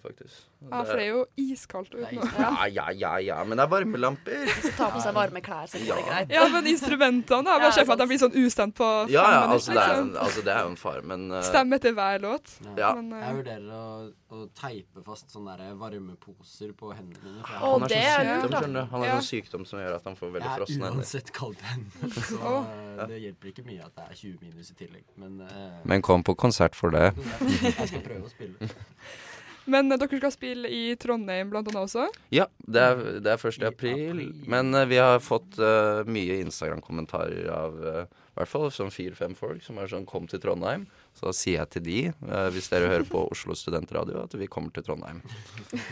faktisk. 0.02 0.38
Ja, 0.70 0.78
for 0.86 0.96
det 0.96 1.04
er 1.04 1.10
jo 1.10 1.24
iskaldt 1.36 1.90
Det 1.92 2.00
ute 2.06 2.14
nå. 2.16 2.28
Ja, 2.38 2.66
ja, 2.72 2.86
ja, 2.96 3.10
ja, 3.20 3.38
men 3.44 3.58
det 3.60 3.66
er 3.66 3.72
varmelamper. 3.74 4.46
Så 4.62 4.72
ta 4.78 4.88
på 4.94 5.02
seg 5.04 5.12
varme 5.16 5.42
klær, 5.44 5.66
så 5.68 5.76
går 5.82 6.00
det 6.00 6.06
greit. 6.08 6.32
Ja, 6.32 6.46
men 6.54 6.66
instrumentene 6.70 7.44
da. 7.44 7.58
Bare 7.60 7.72
se 7.76 7.84
for 7.84 7.92
at 7.96 8.02
de 8.04 8.08
blir 8.12 8.22
sånn 8.22 8.38
ustemt 8.40 8.76
på 8.78 8.88
fem 9.04 9.12
Ja, 9.12 9.26
ja, 9.26 9.42
minutter. 9.42 9.52
altså 9.58 9.72
det, 9.76 9.82
er, 9.82 9.92
liksom. 10.00 10.16
altså 10.24 10.44
det 10.48 10.54
er 10.56 10.60
jo 10.64 10.70
en 10.72 10.80
fare, 10.80 11.02
men 11.12 11.28
uh, 11.32 11.42
Stemme 11.44 11.76
etter 11.76 11.92
hver 11.98 12.22
låt. 12.24 12.54
Ja. 12.80 12.94
Men, 12.96 13.12
uh, 13.12 13.20
Jeg 13.26 13.38
vurderer 13.42 13.68
å, 13.76 13.84
å 14.32 14.46
teipe 14.56 15.04
fast 15.04 15.34
sånne 15.36 15.58
der 15.60 15.76
varmeposer 15.80 16.72
på 16.78 16.92
hendene 16.96 17.20
mine. 17.26 17.44
for 17.44 17.52
jeg 17.52 17.60
Å, 17.60 17.72
han 17.72 17.84
har 17.84 17.92
det 17.92 18.00
sånn 18.00 18.32
sykdom, 18.32 18.56
skjønner 18.62 18.80
du. 18.80 18.90
Han 18.94 19.00
har 19.04 19.08
Ja. 19.12 19.18
sånn 19.20 19.28
sykdom 19.28 19.66
som 19.68 19.78
gjør 19.84 19.94
at 20.00 20.04
han 20.08 20.16
får 20.16 20.32
veldig 20.38 20.48
Jeg 20.48 20.58
frosne 20.62 20.80
er 20.80 20.88
hender. 20.88 21.04
uansett 21.04 21.32
kaldhender, 21.36 22.16
så 22.32 22.40
Å. 22.40 22.56
eh, 22.64 23.06
det 23.12 23.20
hjelper 23.26 23.52
ikke 23.52 23.66
mye 23.68 23.84
at 23.84 23.94
det 23.98 24.04
er 24.08 24.14
20 24.22 24.38
minus 24.46 24.70
i 24.72 24.74
tillegg. 24.80 25.01
Men, 25.16 25.40
eh, 25.40 25.80
Men 25.84 26.02
kom 26.02 26.24
på 26.24 26.34
konsert 26.34 26.76
for 26.78 26.90
det. 26.94 27.12
jeg 27.78 27.88
skal 27.88 28.02
prøve 28.04 28.26
å 28.26 28.32
spille. 28.32 28.68
men 29.64 29.92
eh, 29.92 29.98
dere 30.00 30.20
skal 30.20 30.34
spille 30.34 30.70
i 30.72 30.82
Trondheim 31.00 31.52
blant 31.52 31.68
annet 31.70 31.84
også. 31.84 32.08
Ja, 32.34 32.48
det 32.66 32.82
er, 32.82 33.04
det 33.22 33.34
er 33.34 33.38
1. 33.38 33.60
I 33.62 33.68
april. 33.68 34.08
april. 34.10 34.32
Men 34.50 34.74
eh, 34.74 34.88
vi 34.90 34.98
har 35.00 35.22
fått 35.22 35.58
uh, 35.60 36.02
mye 36.08 36.40
Instagram-kommentarer 36.42 37.48
av 37.52 37.78
uh, 37.82 38.02
i 38.32 38.40
hvert 38.40 38.48
fall 38.48 38.70
sånn 38.72 38.92
fire-fem 38.92 39.34
folk 39.36 39.60
som 39.60 39.76
er 39.76 39.90
sånn 39.92 40.06
'kom 40.08 40.26
til 40.26 40.40
Trondheim'. 40.40 40.86
Så 41.12 41.28
da 41.28 41.32
sier 41.36 41.58
jeg 41.58 41.70
til 41.74 41.82
de, 41.84 41.98
uh, 42.24 42.48
hvis 42.48 42.70
dere 42.72 42.88
hører 42.88 43.04
på 43.04 43.26
Oslo 43.28 43.52
Studentradio, 43.52 44.22
at 44.24 44.32
vi 44.32 44.48
kommer 44.48 44.72
til 44.72 44.86
Trondheim. 44.86 45.20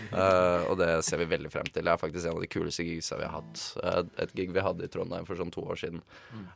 Uh, 0.08 0.64
og 0.70 0.78
det 0.80 1.04
ser 1.04 1.20
vi 1.20 1.28
veldig 1.28 1.52
frem 1.52 1.68
til. 1.68 1.84
Det 1.84 1.92
er 1.92 2.00
faktisk 2.00 2.24
en 2.24 2.38
av 2.38 2.40
de 2.40 2.48
kuleste 2.48 2.86
gigsa 2.86 3.20
vi 3.20 3.28
har 3.28 3.36
hatt. 3.42 3.64
Uh, 3.84 4.02
et 4.24 4.32
gig 4.32 4.54
vi 4.56 4.64
hadde 4.64 4.88
i 4.88 4.88
Trondheim 4.88 5.28
for 5.28 5.36
sånn 5.36 5.52
to 5.52 5.60
år 5.60 5.76
siden. 5.76 6.00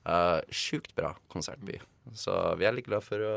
Uh, 0.08 0.40
sjukt 0.48 0.96
bra 0.96 1.12
konsertby. 1.28 1.76
Så 2.16 2.32
vi 2.56 2.64
er 2.64 2.72
litt 2.72 2.88
glad 2.88 3.04
for 3.04 3.20
å. 3.20 3.36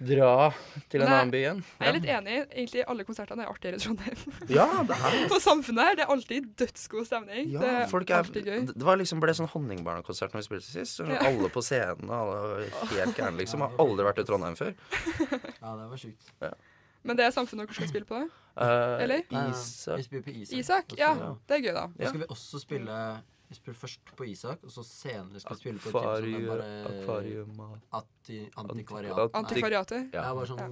Dra 0.00 0.50
til 0.90 1.00
en 1.02 1.06
Nei, 1.08 1.14
annen 1.18 1.30
by 1.32 1.38
igjen. 1.40 1.60
Jeg 1.78 1.88
er 1.88 1.96
litt 1.96 2.08
enig. 2.10 2.36
Egentlig 2.50 2.84
alle 2.90 3.06
konsertene 3.06 3.44
er 3.44 3.50
artigere 3.52 3.78
i 3.78 3.82
Trondheim. 3.84 4.36
Ja, 4.50 4.66
det 4.88 4.98
er 4.98 5.16
På 5.32 5.38
Samfunnet 5.42 5.88
her 5.88 5.98
det 6.00 6.04
er 6.06 6.12
alltid 6.14 6.48
dødsgod 6.60 7.06
stemning. 7.08 7.50
Ja, 7.54 7.62
det 7.62 7.72
er 7.84 7.88
folk 7.92 8.10
er, 8.10 8.22
alltid 8.24 8.48
gøy. 8.50 8.60
det 8.72 8.86
var 8.88 8.98
liksom 9.00 9.22
ble 9.22 9.34
sånn 9.38 9.50
Honningbarna-konsert 9.54 10.34
når 10.34 10.42
vi 10.42 10.48
spilte 10.50 10.68
sist. 10.70 11.02
Ja. 11.04 11.20
Alle 11.30 11.50
på 11.54 11.62
scenen, 11.64 12.10
alle 12.10 12.38
var 12.42 12.88
helt 12.94 13.18
gærne, 13.20 13.38
liksom. 13.42 13.64
Har 13.66 13.76
aldri 13.84 14.08
vært 14.10 14.22
i 14.24 14.28
Trondheim 14.28 14.56
før. 14.58 14.74
Ja, 15.64 15.76
det 15.78 15.86
var 15.88 16.00
sjukt. 16.00 16.32
Men 17.04 17.18
det 17.18 17.24
er 17.26 17.32
Samfunnet 17.36 17.68
dere 17.68 17.76
skal 17.76 17.88
spille 17.90 18.08
på? 18.08 18.18
Eh, 18.56 19.02
Eller? 19.04 19.22
Isak 19.28 19.98
Vi 20.00 20.04
spiller 20.06 20.24
på 20.24 20.34
Isak. 20.40 20.58
Isak? 20.58 20.94
Ja, 20.98 21.10
det 21.48 21.56
er 21.58 21.62
gøy, 21.64 21.72
da. 21.76 21.86
Da 21.98 22.10
skal 22.10 22.22
vi 22.22 22.28
også 22.32 22.60
spille 22.62 22.98
Vi 23.54 23.58
spiller 23.60 23.76
først 23.78 24.00
på 24.18 24.24
Isak, 24.26 24.64
og 24.66 24.70
så 24.74 24.82
senere 24.82 25.38
skal 25.38 25.54
vi 25.54 25.60
spille 25.60 25.78
på 25.78 25.90
et 25.90 25.92
type 25.92 25.92
som 25.94 26.02
Akvarium, 26.02 26.40
er 26.42 26.46
bare 27.60 27.76
akvarium 27.94 28.62
Antikvariat. 28.64 29.30
Antikvariatet. 29.38 30.08
Ja. 30.10 30.24
Ja. 30.24 30.32
bare 30.34 30.48
sånn 30.50 30.58
er 30.64 30.68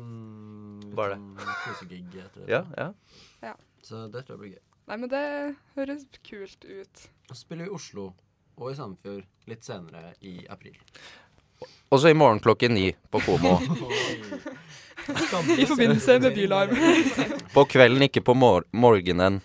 det? 1.13 1.19
sånn 1.45 1.61
kosegig. 1.63 2.01
jeg 2.17 2.27
tror 2.35 2.49
Ja, 2.51 2.61
Ja, 2.77 2.89
ja. 3.47 3.53
Så 3.87 4.01
det 4.11 4.25
tror 4.27 4.35
jeg 4.35 4.41
blir 4.41 4.51
gøy. 4.57 4.63
Nei, 4.91 4.97
men 4.97 5.09
det 5.15 5.23
høres 5.77 6.03
kult 6.27 6.65
ut. 6.67 7.05
Og 7.31 7.37
så 7.37 7.41
spiller 7.45 7.69
vi 7.69 7.71
i 7.71 7.75
Oslo 7.79 8.09
og 8.59 8.67
i 8.73 8.75
Sandefjord 8.75 9.25
litt 9.47 9.63
senere 9.63 10.11
i 10.27 10.35
april. 10.51 10.75
Og 11.95 12.01
så 12.03 12.11
i 12.11 12.19
morgen 12.19 12.41
klokken 12.43 12.75
ni 12.75 12.89
på 13.15 13.23
Komo. 13.23 13.61
I 15.63 15.71
forbindelse 15.71 16.19
med 16.19 16.35
Bylarm. 16.35 16.75
På 17.55 17.63
kvelden, 17.65 18.03
ikke 18.11 18.27
på 18.27 18.35
mor 18.35 18.67
morgenen. 18.75 19.39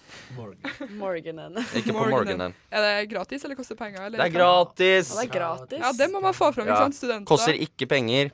Morganen. 1.02 1.58
Ikke 1.76 1.94
på 1.94 2.00
Morgenen. 2.00 2.12
morgenen. 2.12 2.54
Er 2.72 2.82
det 2.86 3.10
gratis, 3.12 3.44
eller 3.46 3.56
koster 3.60 3.76
penger? 3.80 4.06
Eller? 4.08 4.18
Det 4.18 4.26
er 4.28 4.34
gratis! 4.36 5.12
Ja, 5.14 5.22
det 5.22 5.28
er 5.30 5.34
gratis. 5.40 5.80
Ja, 5.84 5.92
det 6.00 6.08
må 6.14 6.22
man 6.24 6.34
få 6.36 6.52
fram, 6.56 6.68
ikke 6.68 6.76
Ja. 6.78 6.84
sant? 6.88 6.96
Studenter. 6.98 7.30
Koster 7.30 7.54
ikke 7.54 7.88
penger. 7.88 8.32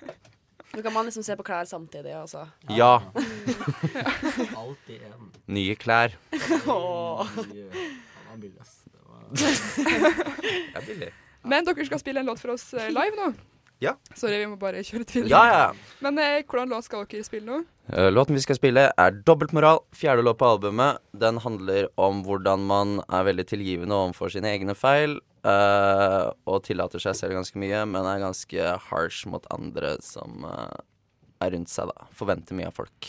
Nå 0.74 0.82
kan 0.86 0.92
man 0.94 1.04
liksom 1.08 1.24
se 1.26 1.34
på 1.36 1.42
klær 1.42 1.64
samtidig, 1.66 2.12
altså. 2.14 2.44
Ja. 2.70 2.92
Alt 4.62 4.90
i 4.92 4.98
én. 5.02 5.24
Nye 5.50 5.74
klær. 5.74 6.14
Ass. 8.60 8.76
Det 9.32 10.74
er 10.74 10.86
billig. 10.86 11.10
Men 11.42 11.64
dere 11.66 11.86
skal 11.88 12.00
spille 12.02 12.20
en 12.22 12.28
låt 12.28 12.40
for 12.42 12.52
oss 12.54 12.68
eh, 12.74 12.90
live 12.92 13.16
nå. 13.16 13.30
Ja. 13.80 13.94
Sorry, 14.14 14.36
vi 14.42 14.46
må 14.50 14.58
bare 14.60 14.82
kjøre 14.84 15.06
videre. 15.08 15.30
Ja, 15.32 15.42
ja. 15.48 15.96
Men 16.04 16.18
eh, 16.20 16.42
hvordan 16.44 16.68
låt 16.74 16.84
skal 16.86 17.06
dere 17.08 17.24
spille 17.24 17.46
nå? 17.48 17.62
Eh, 17.92 18.10
Låten 18.12 18.34
vi 18.36 18.42
skal 18.44 18.54
spille 18.58 18.84
er 18.98 19.16
Dobbeltmoral, 19.26 19.80
fjerde 19.96 20.22
låt 20.22 20.38
på 20.38 20.46
albumet. 20.46 21.00
Den 21.16 21.40
handler 21.42 21.88
om 21.98 22.22
hvordan 22.26 22.62
man 22.68 23.00
er 23.08 23.24
veldig 23.26 23.46
tilgivende 23.50 23.96
overfor 23.96 24.30
sine 24.30 24.52
egne 24.52 24.76
feil. 24.78 25.18
Uh, 25.40 26.28
og 26.44 26.58
tillater 26.66 27.00
seg 27.00 27.14
selv 27.16 27.32
ganske 27.38 27.56
mye, 27.56 27.78
men 27.88 28.04
er 28.04 28.18
ganske 28.20 28.66
harsh 28.90 29.24
mot 29.32 29.46
andre 29.54 29.94
som 30.04 30.44
uh, 30.44 30.76
er 31.40 31.54
rundt 31.54 31.72
seg, 31.72 31.88
da. 31.88 32.04
Forventer 32.12 32.58
mye 32.58 32.68
av 32.68 32.76
folk. 32.76 33.08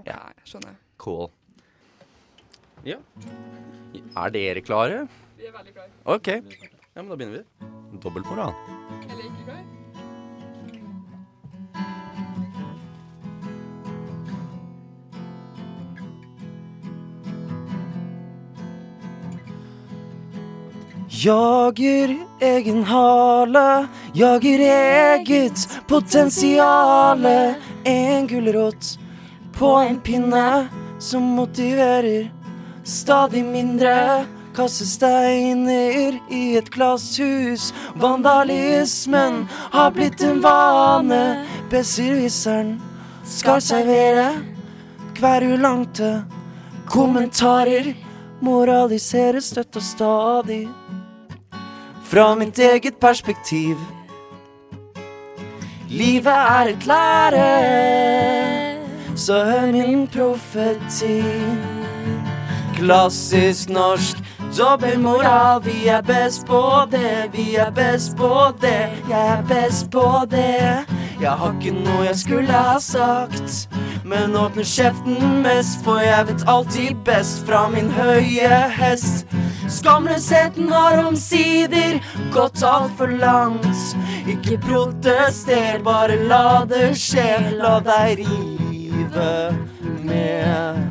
Ok, 0.00 0.06
Ja. 0.08 0.16
skjønner. 0.48 0.78
Cool. 1.04 1.28
Ja. 2.88 2.96
Er 4.16 4.32
dere 4.32 4.64
klare? 4.64 5.04
Vi 5.36 5.50
er 5.50 5.52
veldig 5.52 5.76
klare. 5.76 5.92
OK. 6.16 6.32
Ja, 6.32 7.02
men 7.02 7.12
da 7.12 7.20
begynner 7.20 7.42
vi. 7.42 8.00
Dobbeltmoral. 8.00 8.56
Eller 9.04 9.26
ikke 9.28 9.44
klare? 9.50 9.85
Jager 21.16 22.26
egen 22.40 22.84
hale, 22.84 23.88
jager 24.12 24.58
eget 24.60 25.68
potensiale. 25.88 27.54
En 27.84 28.26
gulrot 28.26 28.98
på 29.58 29.66
en 29.76 30.00
pinne 30.00 30.68
som 30.98 31.22
motiverer 31.22 32.28
stadig 32.84 33.44
mindre. 33.44 34.26
Kaste 34.56 34.84
steiner 34.84 36.20
i 36.30 36.56
et 36.56 36.68
glasshus. 36.70 37.72
Vandalismen 37.96 39.46
har 39.72 39.90
blitt 39.96 40.20
en 40.20 40.40
vane. 40.44 41.44
Besserwisseren 41.72 42.74
skal 43.24 43.64
servere 43.64 44.34
kverulante 45.16 46.18
kommentarer. 46.92 47.94
Moralisere 48.44 49.40
støtt 49.40 49.80
og 49.80 49.84
stadig 49.84 50.66
fra 52.10 52.34
mitt 52.34 52.58
eget 52.58 53.00
perspektiv. 53.00 53.76
Livet 55.88 56.26
er 56.32 56.70
et 56.72 56.86
lære, 56.86 57.48
så 59.16 59.44
hør 59.44 59.72
min 59.72 60.06
profeti. 60.06 61.22
Klassisk 62.76 63.68
norsk 63.68 64.16
dobbeltmoral. 64.58 65.64
Vi 65.64 65.88
er 65.88 66.02
best 66.02 66.46
på 66.46 66.62
det, 66.90 67.30
vi 67.32 67.54
er 67.54 67.70
best 67.70 68.16
på 68.16 68.52
det, 68.60 68.88
jeg 69.08 69.38
er 69.38 69.42
best 69.48 69.90
på 69.90 70.26
det. 70.30 70.86
Jeg 71.20 71.30
har 71.30 71.54
ikke 71.60 71.72
noe 71.72 72.04
jeg 72.04 72.18
skulle 72.18 72.52
ha 72.52 72.78
sagt, 72.78 73.68
men 74.04 74.36
åpner 74.36 74.64
kjeften 74.64 75.42
mest, 75.42 75.80
for 75.84 75.98
jeg 76.04 76.26
vet 76.28 76.44
alltid 76.46 76.94
best 77.04 77.46
fra 77.46 77.68
min 77.72 77.90
høye 77.90 78.62
hest. 78.76 79.26
Skamløsheten 79.68 80.68
har 80.72 81.00
omsider 81.04 81.98
gått 82.34 82.62
altfor 82.62 83.10
langt. 83.18 83.96
Ikke 84.30 84.58
protester, 84.62 85.80
bare 85.84 86.18
la 86.30 86.64
det 86.70 86.92
skje. 86.98 87.28
La 87.58 87.78
deg 87.82 88.22
rive 88.22 89.32
med. 90.06 90.85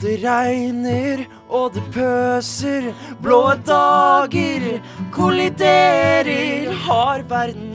Det 0.00 0.16
regner, 0.24 1.26
og 1.48 1.74
det 1.74 1.82
pøser. 1.92 2.86
Blå 3.20 3.52
dager 3.68 4.80
kolliderer. 5.12 6.70
Har 6.86 7.20
verden 7.28 7.74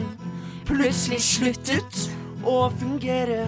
plutselig 0.66 1.22
sluttet 1.22 2.08
å 2.42 2.72
fungere 2.80 3.46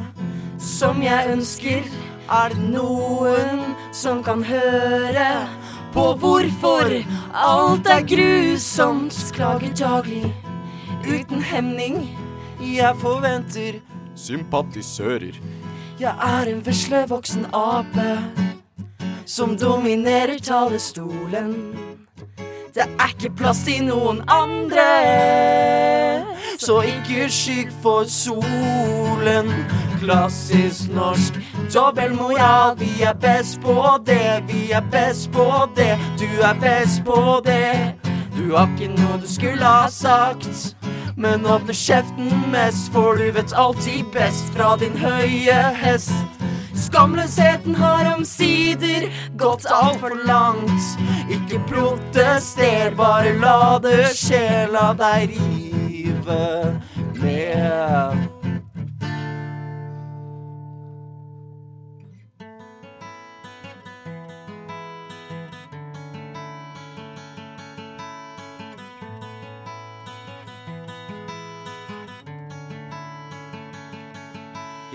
som 0.61 1.01
jeg 1.01 1.33
ønsker? 1.33 1.89
Er 2.29 2.53
det 2.53 2.69
noen 2.75 3.63
som 3.95 4.21
kan 4.21 4.43
høre 4.45 5.27
på 5.95 6.11
hvorfor 6.21 6.93
alt 7.33 7.89
er 7.89 8.05
grusomt? 8.05 9.17
Klager 9.33 9.73
daglig 9.73 10.27
uten 11.07 11.41
hemning. 11.41 12.03
Jeg 12.61 12.93
forventer 13.01 13.81
sympatisører. 14.13 15.41
Jeg 15.97 16.13
er 16.13 16.51
en 16.51 16.61
vesle 16.61 17.07
voksen 17.09 17.49
ape 17.57 18.46
som 19.27 19.57
dominerer 19.57 20.39
talerstolen. 20.39 21.75
Det 22.73 22.83
er 22.83 23.09
ikke 23.09 23.33
plass 23.35 23.63
til 23.65 23.83
noen 23.89 24.21
andre, 24.31 24.85
så 26.61 26.79
ikke 26.87 27.27
skygg 27.29 27.73
for 27.83 28.07
solen. 28.07 29.51
Klassisk 29.97 30.93
norsk 30.93 31.39
dobbeltmoral. 31.73 32.77
Vi 32.79 33.01
er 33.03 33.17
best 33.19 33.59
på 33.61 33.97
det, 34.05 34.43
vi 34.47 34.71
er 34.71 34.85
best 34.91 35.31
på 35.33 35.47
det. 35.75 35.97
Du 36.21 36.27
er 36.41 36.53
best 36.61 37.03
på 37.05 37.41
det. 37.45 37.95
Du 38.37 38.55
har 38.55 38.69
ikke 38.77 38.93
noe 38.93 39.19
du 39.21 39.27
skulle 39.27 39.65
ha 39.65 39.89
sagt. 39.89 40.75
Men 41.17 41.49
åpne 41.49 41.73
kjeften 41.73 42.29
mest, 42.53 42.93
for 42.93 43.17
du 43.17 43.31
vet 43.33 43.53
alltid 43.57 44.05
best 44.13 44.53
fra 44.53 44.75
din 44.77 44.93
høye 45.01 45.61
hest. 45.81 46.36
Skamløsheten 46.87 47.75
har 47.75 48.07
omsider 48.15 49.09
gått 49.35 49.65
altfor 49.67 50.15
langt. 50.27 50.87
Ikke 51.27 51.59
protester, 51.67 52.93
bare 52.95 53.35
la 53.41 53.75
det 53.83 54.13
sjela 54.15 54.93
deg 54.95 55.35
rive 55.35 56.47
med. 57.19 58.26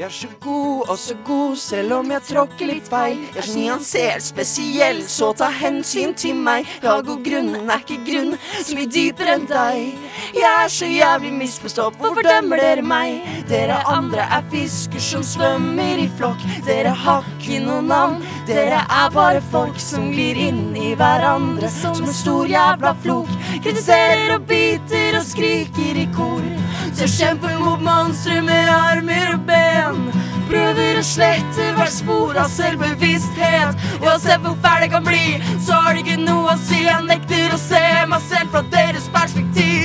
Jeg 0.02 0.08
er 0.08 0.14
så 0.16 0.28
god 0.40 0.88
og 0.90 0.96
så 0.98 1.14
god 1.24 1.56
selv 1.62 1.92
om 1.94 2.08
jeg 2.10 2.24
tråkker 2.26 2.66
litt 2.66 2.88
feil. 2.90 3.20
Jeg 3.22 3.38
er 3.38 3.46
så 3.46 3.52
nyansert, 3.54 4.24
spesiell, 4.26 4.98
så 5.06 5.28
ta 5.38 5.46
hensyn 5.54 6.10
til 6.18 6.40
meg. 6.42 6.66
Jeg 6.80 6.88
har 6.90 7.04
god 7.06 7.20
grunn, 7.22 7.52
men 7.52 7.70
er 7.70 7.84
ikke 7.84 8.00
grunn 8.08 8.32
så 8.50 8.74
mye 8.74 8.90
dypere 8.90 9.36
enn 9.36 9.46
deg. 9.46 10.08
Jeg 10.34 10.48
er 10.48 10.72
så 10.74 10.88
jævlig 10.90 11.30
misforstått, 11.36 12.00
hvorfor 12.02 12.26
dømmer 12.26 12.64
dere 12.64 12.82
meg? 12.82 13.30
Dere 13.52 13.78
andre 13.92 14.26
er 14.26 14.50
fisker 14.50 15.06
som 15.06 15.22
svømmer 15.22 16.02
i 16.02 16.08
flokk. 16.18 16.42
Dere 16.66 16.96
har 17.04 17.30
ikke 17.36 17.62
noe 17.62 17.86
navn, 17.86 18.18
dere 18.50 18.82
er 18.82 19.14
bare 19.14 19.46
folk 19.54 19.78
som 19.78 20.10
glir 20.10 20.42
inn 20.48 20.74
i 20.74 20.96
hverandre 20.98 21.70
som 21.78 22.02
en 22.02 22.18
stor 22.24 22.50
jævla 22.50 22.96
flok. 23.06 23.30
Kritiserer 23.62 24.34
og 24.40 24.50
biter 24.50 25.22
og 25.22 25.30
skriker 25.30 26.02
i 26.02 26.10
kor. 26.18 26.61
Så 26.92 27.06
kjemper 27.08 27.58
mot 27.58 27.80
monstre 27.80 28.42
med 28.44 28.68
armer 28.68 29.32
og 29.34 29.46
ben. 29.48 30.02
Prøver 30.50 30.98
å 31.00 31.04
slette 31.06 31.70
hvert 31.78 31.94
spor 31.94 32.36
av 32.36 32.50
selvbevissthet. 32.52 33.80
Uansett 34.04 34.44
hvor 34.44 34.58
fæl 34.62 34.84
det 34.84 34.90
kan 34.92 35.06
bli, 35.06 35.40
så 35.64 35.78
har 35.80 35.96
det 35.96 36.04
ikke 36.04 36.20
noe 36.20 36.52
å 36.52 36.58
si. 36.60 36.82
Jeg 36.84 37.08
nekter 37.08 37.56
å 37.56 37.60
se 37.60 37.82
meg 38.12 38.28
selv 38.28 38.52
fra 38.52 38.62
deres 38.74 39.08
perspektiv. 39.14 39.81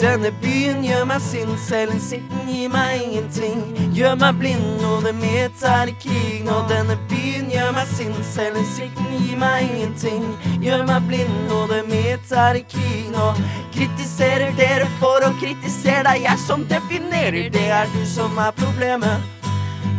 Denne 0.00 0.30
byen 0.40 0.78
gjør 0.80 1.02
meg 1.04 1.20
sint, 1.20 1.58
selv 1.60 1.90
innsikten 1.92 2.46
gir 2.48 2.70
meg 2.72 3.02
ingenting. 3.04 3.58
Gjør 3.92 4.14
meg 4.22 4.38
blind, 4.40 4.80
hodet 4.80 5.12
mitt 5.18 5.60
er 5.68 5.90
i 5.92 5.94
krig 6.00 6.38
nå. 6.46 6.56
Denne 6.70 6.96
byen 7.10 7.50
gjør 7.52 7.74
meg 7.76 7.90
sint, 7.90 8.22
selv 8.24 8.56
innsikten 8.62 9.10
gir 9.18 9.36
meg 9.42 9.66
ingenting. 9.66 10.24
Gjør 10.64 10.86
meg 10.88 11.04
blind, 11.10 11.36
hodet 11.52 11.82
mitt 11.90 12.32
er 12.32 12.62
i 12.62 12.64
krig 12.72 13.12
nå. 13.12 13.28
Kritiserer 13.76 14.56
dere 14.56 14.88
for 15.02 15.20
å 15.28 15.34
kritisere 15.36 16.08
deg, 16.08 16.24
jeg 16.30 16.44
som 16.46 16.64
definerer. 16.72 17.52
Det 17.52 17.68
er 17.82 17.92
du 17.92 18.00
som 18.08 18.40
er 18.40 18.56
problemet. 18.56 19.30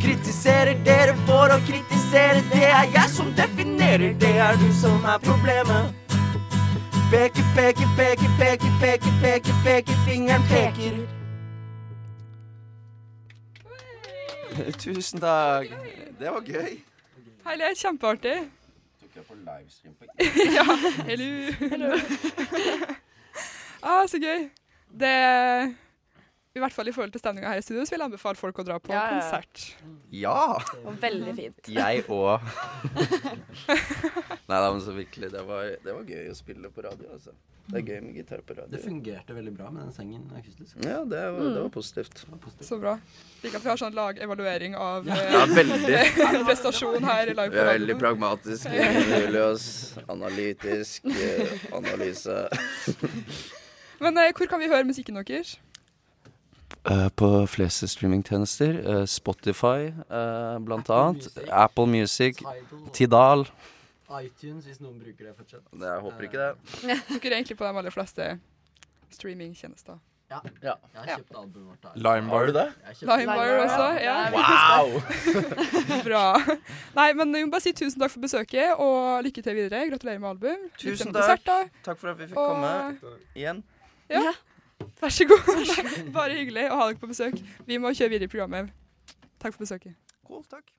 Kritiserer 0.02 0.82
dere 0.82 1.14
for 1.28 1.54
å 1.54 1.62
kritisere, 1.70 2.42
det 2.50 2.66
er 2.74 2.90
jeg 2.90 3.10
som 3.14 3.30
definerer. 3.38 4.18
Det 4.18 4.38
er 4.50 4.58
du 4.58 4.72
som 4.82 5.06
er 5.06 5.22
problemet. 5.22 6.01
Peker, 7.12 7.44
peker, 7.56 7.88
peker, 7.98 8.30
peker, 8.40 8.72
peker, 8.82 9.12
peker, 9.22 9.54
peker, 9.66 9.94
fingeren 10.08 10.42
peker. 10.48 10.94
Tusen 14.80 15.20
takk. 15.20 15.68
Det 16.20 16.32
var 16.32 16.42
gøy. 16.42 16.78
Herlig, 17.46 17.74
kjempeartig. 17.82 18.38
Tok 19.02 19.16
jeg 19.16 19.26
på 19.28 19.36
livestream 19.44 19.94
på 20.00 20.06
ja, 20.58 20.66
hello. 21.10 21.92
ah, 23.92 24.08
så 24.08 24.18
gøy. 24.24 24.48
Det 25.00 25.16
I 26.52 26.60
hvert 26.60 26.76
fall 26.76 26.90
i 26.90 26.92
forhold 26.92 27.14
til 27.16 27.22
stemninga 27.22 27.48
her 27.54 27.62
i 27.62 27.64
studio, 27.64 27.86
så 27.88 27.94
vil 27.94 28.02
jeg 28.02 28.10
anbefale 28.10 28.36
folk 28.36 28.58
å 28.60 28.64
dra 28.68 28.76
på 28.84 28.92
Ja, 28.92 29.06
konsert. 29.14 29.62
Ja. 30.12 30.58
Var 30.84 30.98
veldig 31.00 31.36
fint. 31.38 31.70
Jeg 31.80 32.04
òg. 32.12 32.44
Nei 34.50 34.58
da, 34.60 34.66
men 34.66 34.82
så 34.84 34.92
virkelig. 34.98 35.30
Det 35.32 35.46
var, 35.48 35.70
det 35.86 35.96
var 35.96 36.12
gøy 36.12 36.28
å 36.28 36.36
spille 36.36 36.72
på 36.76 36.84
radio, 36.84 37.08
altså. 37.16 37.32
Det 37.72 37.80
er 37.80 37.86
gøy 37.88 38.00
med 38.04 38.18
gitar 38.20 38.42
på 38.44 38.58
radio. 38.58 38.68
Det 38.74 38.82
fungerte 38.84 39.36
veldig 39.38 39.54
bra 39.56 39.70
med 39.72 39.86
den 39.86 39.96
sengen 39.96 40.26
akustisk. 40.36 40.76
Ja, 40.84 41.06
det 41.08 41.22
var, 41.38 41.48
det 41.56 41.62
var 41.62 41.72
positivt. 41.72 42.20
Det 42.20 42.28
var 42.34 42.44
positivt. 42.44 42.68
Så 42.68 42.82
bra. 42.82 42.98
Liker 43.46 43.62
at 43.62 43.64
vi 43.64 43.72
har 43.72 43.80
sånn 43.80 43.96
lagevaluering 43.96 44.76
av 44.76 45.08
eh, 45.08 45.24
Ja, 45.32 45.46
prestasjon 46.50 47.08
her 47.14 47.32
i 47.32 47.38
live 47.38 47.54
Vi 47.56 47.64
er 47.64 47.72
veldig 47.72 47.96
pragmatiske, 48.02 48.92
Julius. 49.14 49.66
Analytisk 50.12 51.08
eh, 51.16 51.56
analyse. 51.80 52.42
Men 54.04 54.20
eh, 54.20 54.34
hvor 54.36 54.52
kan 54.52 54.60
vi 54.60 54.68
høre 54.68 54.84
musikken 54.92 55.22
deres? 55.22 55.56
Eh, 56.90 57.10
på 57.10 57.48
fleste 57.48 57.88
streamingtjenester. 57.88 58.80
eh, 59.02 59.06
Spotify, 59.06 59.88
eh, 60.10 60.60
blant 60.60 60.90
annet. 60.90 61.16
Music. 61.28 61.50
Apple 61.52 61.86
Music. 61.88 62.38
Tidal, 62.38 62.92
Tidal. 62.94 63.46
iTunes, 64.26 64.66
hvis 64.66 64.80
noen 64.82 64.98
bruker 65.00 65.26
det 65.30 65.36
fortsatt. 65.38 65.62
Jeg 65.80 66.02
håper 66.02 66.22
ikke 66.28 66.40
det. 66.42 66.56
Dere 66.82 67.02
bruker 67.10 67.32
egentlig 67.32 67.58
på 67.58 67.64
de 67.68 67.78
aller 67.78 67.92
fleste 67.94 68.40
streamingtjenester. 69.12 70.00
Ja. 70.32 70.40
Ja. 70.64 70.74
Jeg 70.94 71.02
har 71.04 71.18
kjøpt 71.18 71.36
albumet 71.36 71.68
vårt. 71.68 71.82
der. 71.84 71.96
Limewire. 71.96 72.54
Det? 72.56 72.74
Jeg 72.88 73.28
også. 73.66 73.88
Ja. 74.00 74.32
Wow! 74.32 75.02
Bra. 76.08 76.24
Nei, 76.96 77.14
men 77.20 77.36
jeg 77.36 77.46
må 77.48 77.52
bare 77.52 77.62
si 77.66 77.74
tusen 77.76 78.00
takk 78.00 78.14
for 78.14 78.24
besøket, 78.24 78.78
og 78.80 79.24
lykke 79.26 79.44
til 79.44 79.56
videre. 79.56 79.90
Gratulerer 79.92 80.20
med 80.24 80.30
album. 80.30 80.70
Tusen 80.80 81.12
takk. 81.14 81.44
Takk 81.84 82.00
for 82.00 82.14
at 82.14 82.18
vi 82.22 82.30
fikk 82.32 82.38
Og 82.40 82.48
komme 82.54 83.16
igjen. 83.36 83.60
Ja. 84.12 84.32
Vær 85.02 85.10
så 85.16 85.28
god. 85.30 86.12
Bare 86.16 86.38
hyggelig 86.38 86.68
å 86.72 86.78
ha 86.82 86.90
dere 86.90 87.02
på 87.02 87.10
besøk. 87.12 87.40
Vi 87.68 87.80
må 87.82 87.94
kjøre 87.96 88.16
videre 88.16 88.30
i 88.30 88.34
programmet. 88.36 88.72
Takk 89.42 89.56
for 89.56 89.66
besøket. 89.66 89.98
Cool, 90.28 90.44
takk. 90.50 90.70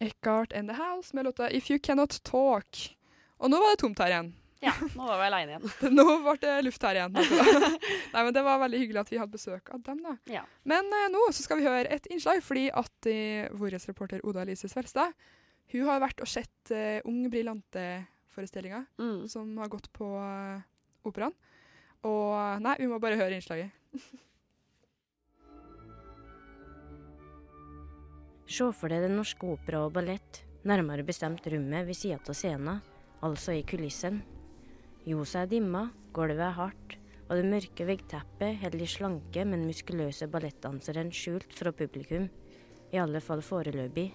Eckhart 0.00 0.52
and 0.52 0.68
the 0.68 0.74
House 0.74 1.16
med 1.16 1.24
låta 1.24 1.50
If 1.50 1.70
You 1.70 1.78
Cannot 1.82 2.22
Talk. 2.22 2.96
Og 3.36 3.50
nå 3.50 3.56
var 3.60 3.74
det 3.74 3.80
tomt 3.82 3.98
her 4.00 4.12
igjen. 4.14 4.30
Ja, 4.60 4.72
nå 4.94 5.06
var 5.08 5.16
vi 5.16 5.24
aleine 5.24 5.54
igjen. 5.54 5.70
Nå 5.96 6.04
ble 6.24 6.34
det 6.42 6.54
luft 6.66 6.82
her 6.84 6.98
igjen. 6.98 7.14
Nei, 8.12 8.24
men 8.26 8.34
Det 8.36 8.42
var 8.44 8.58
veldig 8.60 8.80
hyggelig 8.82 9.00
at 9.00 9.12
vi 9.12 9.20
hadde 9.20 9.32
besøk 9.32 9.70
av 9.72 9.80
dem. 9.86 10.02
da. 10.04 10.12
Ja. 10.28 10.42
Men 10.68 10.88
eh, 10.92 11.06
nå 11.12 11.22
så 11.32 11.44
skal 11.46 11.60
vi 11.60 11.64
høre 11.64 11.88
et 11.88 12.08
innslag, 12.12 12.42
fordi 12.44 12.66
at 12.68 13.08
eh, 13.08 13.48
vår 13.56 13.78
reporter 13.88 14.20
Oda 14.28 14.44
Elise 14.44 14.68
Svelstad 14.68 15.16
hun 15.72 15.86
har 15.88 16.00
vært 16.02 16.20
og 16.24 16.28
sett 16.30 16.72
uh, 16.74 17.00
Ung 17.08 17.22
Brillante-forestillinga 17.30 18.84
Mm. 18.98 19.28
som 19.28 19.56
har 19.58 19.68
gått 19.72 19.90
på 19.92 20.06
uh, 20.16 20.60
Operaen. 21.06 21.34
Og 22.08 22.60
nei, 22.64 22.76
vi 22.80 22.88
må 22.88 22.98
bare 23.02 23.18
høre 23.20 23.36
innslaget. 23.36 23.70
Se 28.50 28.66
for 28.74 28.90
deg 28.90 29.04
Den 29.04 29.14
norske 29.14 29.46
opera 29.46 29.84
og 29.86 29.92
ballett, 29.94 30.42
nærmere 30.66 31.04
bestemt 31.06 31.44
rommet 31.46 31.86
ved 31.86 31.94
sida 31.94 32.18
av 32.18 32.34
scenen, 32.34 32.80
altså 33.22 33.54
i 33.54 33.62
kulissen. 33.62 34.24
Ljosa 35.06 35.44
er 35.44 35.52
dimma, 35.52 35.84
gulvet 36.12 36.42
er 36.48 36.56
hardt, 36.56 36.96
og 37.28 37.38
det 37.38 37.46
mørke 37.46 37.86
veggteppet 37.86 38.58
holder 38.58 38.80
de 38.82 38.88
slanke, 38.90 39.44
men 39.46 39.68
muskuløse 39.68 40.26
ballettdanseren 40.32 41.12
skjult 41.14 41.54
fra 41.54 41.70
publikum, 41.70 42.26
i 42.90 42.98
alle 42.98 43.22
fall 43.22 43.38
foreløpig. 43.44 44.10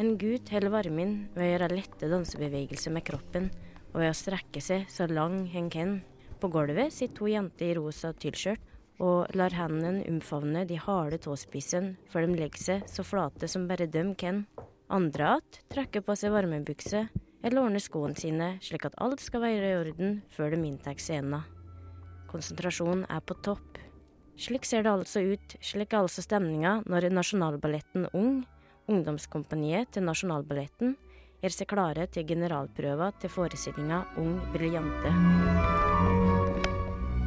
En 0.00 0.14
gutt 0.16 0.48
holder 0.48 0.72
varmen 0.72 1.14
ved 1.34 1.44
å 1.44 1.50
gjøre 1.50 1.74
lette 1.74 2.08
dansebevegelser 2.08 2.94
med 2.94 3.04
kroppen, 3.04 3.50
og 3.92 4.00
ved 4.00 4.08
å 4.08 4.16
strekke 4.16 4.62
seg 4.64 4.86
så 4.88 5.04
lang 5.10 5.42
han 5.52 5.68
kan. 5.72 5.98
På 6.40 6.48
gulvet 6.50 6.94
sitter 6.94 7.18
to 7.18 7.28
jenter 7.28 7.68
i 7.68 7.74
rosa 7.76 8.12
tilskjørt 8.16 8.70
og 9.02 9.34
lar 9.36 9.52
hendene 9.56 10.04
omfavne 10.08 10.64
de 10.68 10.78
harde 10.80 11.18
tåspissene 11.22 11.96
før 12.10 12.26
de 12.26 12.38
legger 12.38 12.62
seg 12.62 12.86
så 12.90 13.04
flate 13.06 13.48
som 13.50 13.66
bare 13.68 13.86
dem 13.90 14.14
kan. 14.14 14.46
Andre 14.88 15.36
att 15.36 15.60
trekker 15.72 16.00
på 16.00 16.16
seg 16.16 16.32
varmebukse 16.32 17.06
eller 17.42 17.62
ordner 17.62 17.82
skoene 17.82 18.16
sine 18.18 18.48
slik 18.62 18.86
at 18.86 18.96
alt 19.02 19.20
skal 19.20 19.44
være 19.44 19.70
i 19.70 19.76
orden 19.80 20.18
før 20.34 20.54
de 20.54 20.60
inntar 20.68 20.98
scenen. 21.00 21.44
Konsentrasjonen 22.32 23.04
er 23.10 23.20
på 23.20 23.36
topp. 23.44 23.78
Slik 24.40 24.64
ser 24.64 24.86
det 24.86 24.92
altså 24.92 25.20
ut, 25.20 25.56
slik 25.60 25.92
er 25.92 26.02
altså 26.02 26.24
stemninga 26.24 26.78
når 26.88 27.10
Nasjonalballetten 27.12 28.08
Ung, 28.16 28.42
ungdomskompaniet 28.90 29.92
til 29.94 30.06
Nasjonalballetten, 30.06 30.96
gjør 31.42 31.54
seg 31.56 31.70
klare 31.70 32.06
til 32.10 32.26
generalprøva 32.28 33.10
til 33.22 33.32
forestillinga 33.32 34.04
Ung 34.22 34.36
briljante. 34.54 35.10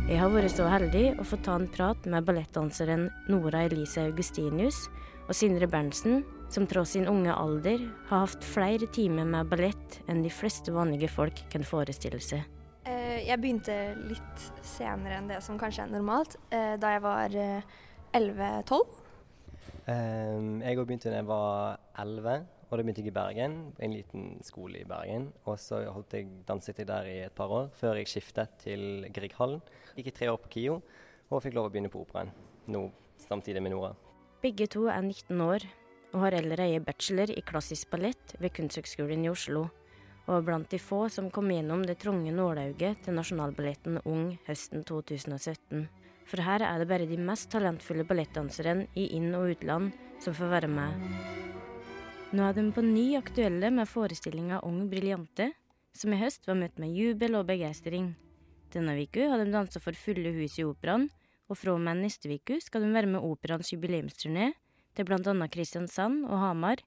Jeg 0.06 0.20
har 0.22 0.30
vært 0.30 0.54
så 0.54 0.68
heldig 0.70 1.16
å 1.18 1.24
få 1.26 1.40
ta 1.42 1.56
en 1.58 1.66
prat 1.74 2.06
med 2.06 2.26
ballettdanseren 2.28 3.08
Nora 3.32 3.64
Elise 3.66 4.04
Augustinius 4.06 4.84
og 5.26 5.34
Sindre 5.34 5.66
Berntsen, 5.66 6.22
som 6.54 6.68
tross 6.70 6.94
sin 6.94 7.08
unge 7.10 7.34
alder 7.34 7.82
har 8.12 8.28
hatt 8.28 8.46
flere 8.46 8.86
timer 8.94 9.26
med 9.26 9.50
ballett 9.50 9.98
enn 10.06 10.22
de 10.22 10.30
fleste 10.30 10.70
vanlige 10.76 11.10
folk 11.10 11.42
kan 11.50 11.66
forestille 11.66 12.22
seg. 12.22 12.46
Eh, 12.86 13.26
Jeg 13.26 13.42
begynte 13.42 13.96
litt 14.06 14.46
senere 14.62 15.18
enn 15.18 15.32
det 15.32 15.42
som 15.42 15.58
kanskje 15.58 15.88
er 15.88 15.96
normalt, 15.96 16.38
eh, 16.52 16.76
da 16.78 16.94
jeg 16.94 17.02
var 17.02 17.36
eh, 17.36 17.76
11-12. 18.14 19.02
Ehm, 19.86 20.62
jeg 20.66 20.80
begynte 20.82 21.12
da 21.12 21.20
jeg 21.20 21.28
var 21.30 21.80
11, 22.02 22.46
og 22.66 22.72
da 22.74 22.82
begynte 22.82 23.04
jeg 23.04 23.12
i 23.12 23.16
Bergen, 23.16 23.58
en 23.78 23.94
liten 23.94 24.24
skole 24.46 24.82
i 24.82 24.88
Bergen. 24.90 25.30
Og 25.46 25.60
så 25.62 25.84
holdt 25.94 26.18
jeg 26.18 26.30
danset 26.48 26.82
jeg 26.82 26.90
der 26.90 27.10
i 27.10 27.20
et 27.28 27.36
par 27.38 27.54
år, 27.54 27.70
før 27.78 28.00
jeg 28.00 28.10
skiftet 28.10 28.58
til 28.64 29.06
Grieghallen. 29.14 29.62
Gikk 29.96 30.10
i 30.10 30.16
tre 30.20 30.32
år 30.32 30.42
på 30.42 30.50
KIO, 30.58 30.80
og 31.30 31.44
fikk 31.44 31.58
lov 31.58 31.70
å 31.70 31.74
begynne 31.74 31.94
på 31.94 32.02
Operaen 32.02 32.34
nå 32.74 32.88
samtidig 33.22 33.62
med 33.62 33.76
Nora. 33.76 33.94
Begge 34.42 34.68
to 34.70 34.88
er 34.90 35.02
19 35.02 35.42
år 35.42 35.66
og 36.16 36.22
har 36.24 36.38
allerede 36.38 36.84
bachelor 36.86 37.32
i 37.34 37.44
klassisk 37.46 37.90
ballett 37.92 38.36
ved 38.40 38.54
Kunsthøgskolen 38.56 39.26
i 39.26 39.30
Oslo, 39.30 39.66
og 40.26 40.34
er 40.38 40.46
blant 40.48 40.72
de 40.72 40.80
få 40.82 41.06
som 41.12 41.28
kom 41.34 41.52
gjennom 41.52 41.84
det 41.86 42.00
trange 42.02 42.32
nålauget 42.34 43.04
til 43.06 43.18
Nasjonalballetten 43.18 44.00
Ung 44.06 44.32
høsten 44.48 44.86
2017. 44.88 45.86
For 46.26 46.42
her 46.42 46.64
er 46.66 46.82
det 46.82 46.90
bare 46.90 47.08
de 47.10 47.18
mest 47.22 47.52
talentfulle 47.54 48.06
ballettdanserne 48.08 48.88
i 48.98 49.12
inn- 49.18 49.36
og 49.38 49.52
utland 49.54 49.94
som 50.24 50.34
får 50.34 50.52
være 50.56 50.70
med. 50.72 51.06
Nå 52.36 52.44
er 52.44 52.56
de 52.58 52.66
på 52.74 52.82
ny 52.84 53.06
aktuelle 53.20 53.70
med 53.72 53.88
forestillinga 53.88 54.64
Ung 54.66 54.88
briljante, 54.92 55.52
som 55.96 56.12
i 56.12 56.20
høst 56.20 56.48
var 56.50 56.58
møtt 56.60 56.82
med 56.82 56.96
jubel 56.98 57.38
og 57.40 57.46
begeistring. 57.48 58.16
Denne 58.74 58.98
uka 59.00 59.30
har 59.32 59.40
de 59.40 59.54
dansa 59.54 59.80
for 59.80 59.96
fulle 59.96 60.34
hus 60.36 60.58
i 60.60 60.66
operaen, 60.68 61.08
og 61.48 61.60
fra 61.60 61.76
og 61.76 61.84
med 61.86 62.02
neste 62.02 62.28
uke 62.34 62.58
skal 62.64 62.84
de 62.84 62.92
være 62.92 63.12
med 63.14 63.24
operaens 63.24 63.70
jubileumsturné 63.72 64.50
til 64.98 65.08
bl.a. 65.08 65.48
Kristiansand 65.54 66.26
og 66.26 66.42
Hamar, 66.42 66.82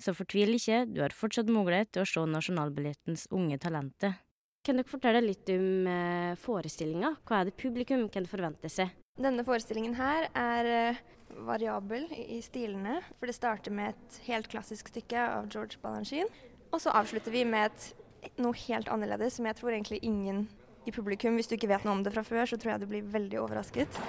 så 0.00 0.14
fortvil 0.14 0.56
ikke, 0.56 0.84
du 0.90 1.02
har 1.02 1.14
fortsatt 1.14 1.50
mulighet 1.50 1.92
til 1.94 2.04
å 2.04 2.08
se 2.08 2.24
Nasjonalballettens 2.30 3.26
unge 3.34 3.58
talenter. 3.62 4.16
Kan 4.64 4.78
dere 4.80 4.88
fortelle 4.88 5.20
litt 5.20 5.50
om 5.52 5.88
eh, 5.92 6.34
forestillinga? 6.40 7.10
Hva 7.28 7.42
er 7.42 7.50
det 7.50 7.58
publikum 7.60 8.06
kan 8.12 8.24
forvente 8.24 8.70
seg? 8.72 8.94
Denne 9.20 9.44
forestillingen 9.44 9.92
her 9.98 10.30
er 10.32 10.68
eh, 10.70 11.00
variabel 11.44 12.06
i 12.16 12.38
stilene, 12.42 12.96
for 13.18 13.28
det 13.28 13.36
starter 13.36 13.74
med 13.76 13.92
et 13.92 14.16
helt 14.30 14.48
klassisk 14.48 14.88
stykke 14.88 15.20
av 15.20 15.50
George 15.52 15.76
Balanchine, 15.82 16.30
og 16.72 16.80
så 16.80 16.94
avslutter 16.96 17.34
vi 17.34 17.44
med 17.44 17.68
et, 17.68 18.32
noe 18.40 18.56
helt 18.64 18.88
annerledes 18.88 19.36
som 19.36 19.44
jeg 19.50 19.58
tror 19.58 19.74
egentlig 19.74 20.00
ingen 20.00 20.46
i 20.88 20.94
publikum, 20.96 21.36
hvis 21.36 21.50
du 21.50 21.58
ikke 21.58 21.68
vet 21.68 21.84
noe 21.84 21.98
om 21.98 22.04
det 22.06 22.14
fra 22.14 22.24
før, 22.24 22.48
så 22.48 22.56
tror 22.56 22.74
jeg 22.74 22.84
du 22.86 22.88
blir 22.88 23.04
veldig 23.12 23.42
overrasket. 23.44 24.00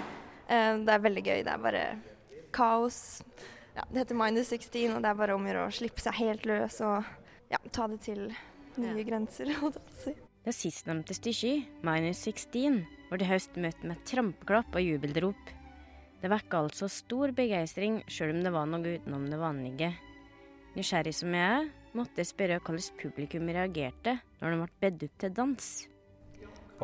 Eh, 0.48 0.72
det 0.88 0.96
er 0.96 1.04
veldig 1.04 1.26
gøy. 1.26 1.44
Det 1.44 1.52
er 1.52 1.66
bare 1.68 1.86
kaos. 2.56 3.02
Ja, 3.76 3.84
det 3.92 4.06
heter 4.06 4.20
Minus 4.24 4.56
16, 4.56 4.96
og 4.96 5.04
det 5.04 5.12
er 5.12 5.20
bare 5.20 5.36
om 5.36 5.52
å 5.52 5.68
slippe 5.76 6.00
seg 6.00 6.16
helt 6.22 6.48
løs 6.48 6.80
og 6.80 7.04
ja, 7.52 7.60
ta 7.76 7.90
det 7.92 8.00
til 8.08 8.30
nye 8.80 9.04
grenser. 9.04 9.52
holdt 9.62 9.82
jeg 9.82 9.92
på 9.92 10.00
å 10.00 10.06
si. 10.06 10.16
Det 10.46 10.54
sistnevnte 10.54 11.16
stykket, 11.18 11.66
Minus 11.82 12.20
16, 12.22 12.76
ble 13.10 13.18
i 13.18 13.26
høst 13.26 13.56
møtt 13.58 13.80
med 13.82 14.04
trampeklapp 14.06 14.76
og 14.78 14.84
jubelrop. 14.84 15.48
Det 16.22 16.30
vekket 16.30 16.58
altså 16.60 16.86
stor 16.94 17.32
begeistring, 17.34 18.04
sjøl 18.06 18.36
om 18.36 18.44
det 18.46 18.52
var 18.54 18.68
noe 18.70 18.92
utenom 19.00 19.24
det 19.32 19.40
vanlige. 19.42 19.90
Nysgjerrig 20.76 21.16
som 21.18 21.34
jeg 21.34 21.56
er, 21.56 21.72
måtte 21.98 22.22
jeg 22.22 22.30
spørre 22.30 22.60
hvordan 22.62 23.00
publikum 23.00 23.50
reagerte 23.50 24.20
når 24.38 24.54
de 24.54 24.60
ble 24.62 24.70
bedt 24.86 25.08
opp 25.08 25.16
til 25.24 25.34
dans. 25.40 25.72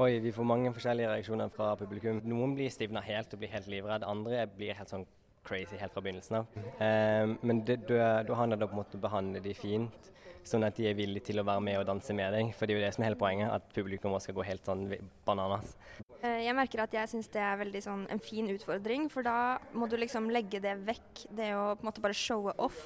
Oi, 0.02 0.12
vi 0.26 0.34
får 0.34 0.47
mange 0.56 0.71
forskjellige 0.74 1.12
reaksjoner 1.12 1.54
fra 1.54 1.76
publikum. 1.78 2.24
Noen 2.34 2.56
blir 2.58 2.74
stivna 2.74 3.04
helt 3.06 3.36
og 3.36 3.43
blir 3.43 3.54
helt 3.54 3.69
livredd. 3.69 4.08
Andre 4.10 4.47
blir 4.56 4.74
helt 4.74 4.89
sånn 4.89 5.06
crazy 5.45 5.78
helt 5.78 5.93
fra 5.93 6.02
begynnelsen 6.02 6.39
av. 6.39 6.58
Ehm, 6.82 7.38
men 7.45 7.62
da, 7.67 8.24
handler 8.41 8.58
det 8.58 8.71
om 8.71 8.82
å 8.82 9.02
behandle 9.06 9.43
de 9.45 9.54
fint, 9.54 10.10
sånn 10.47 10.65
at 10.67 10.77
de 10.77 10.88
er 10.89 10.97
villige 10.97 11.30
til 11.30 11.41
å 11.41 11.45
være 11.47 11.63
med 11.63 11.80
og 11.80 11.88
danse 11.89 12.13
med 12.17 12.34
deg. 12.34 12.51
For 12.58 12.65
det 12.65 12.75
er 12.75 12.80
jo 12.80 12.86
det 12.86 12.93
som 12.95 13.04
er 13.04 13.10
hele 13.12 13.19
poenget, 13.19 13.51
at 13.54 13.67
publikum 13.75 14.15
også 14.15 14.30
skal 14.30 14.38
gå 14.39 14.45
helt 14.47 14.67
sånn 14.67 14.86
bananas. 15.27 15.75
Eh, 16.21 16.43
Jeg 16.45 16.56
merker 16.58 16.84
at 16.84 16.93
jeg 16.93 17.12
syns 17.12 17.32
det 17.34 17.41
er 17.41 17.60
veldig 17.62 17.82
sånn 17.86 18.06
en 18.10 18.21
fin 18.23 18.47
utfordring, 18.54 19.10
for 19.10 19.25
da 19.25 19.58
må 19.73 19.89
du 19.89 19.97
liksom 19.97 20.30
legge 20.34 20.62
det 20.63 20.77
vekk, 20.88 21.25
det 21.30 21.51
å 21.58 21.75
på 21.75 21.86
en 21.86 21.91
måte 21.91 22.04
bare 22.04 22.17
showe 22.17 22.54
off, 22.58 22.80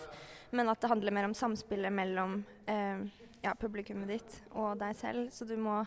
men 0.51 0.69
at 0.71 0.81
det 0.81 0.91
handler 0.91 1.15
mer 1.15 1.29
om 1.29 1.33
samspillet 1.35 1.91
mellom 1.91 2.43
eh, 2.67 3.05
ja, 3.43 3.55
publikummet 3.59 4.13
ditt 4.15 4.37
og 4.53 4.77
deg 4.79 4.95
selv. 4.95 5.31
Så 5.35 5.47
du 5.47 5.55
må 5.59 5.81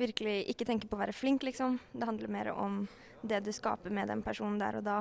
virkelig 0.00 0.46
ikke 0.52 0.66
tenke 0.68 0.88
på 0.88 0.96
å 0.96 1.02
være 1.02 1.16
flink, 1.16 1.44
liksom. 1.44 1.78
Det 1.92 2.08
handler 2.08 2.32
mer 2.32 2.52
om 2.54 2.86
det 3.22 3.42
du 3.44 3.52
skaper 3.52 3.92
med 3.92 4.08
den 4.08 4.22
personen 4.24 4.60
der 4.60 4.78
og 4.80 4.86
da. 4.86 5.00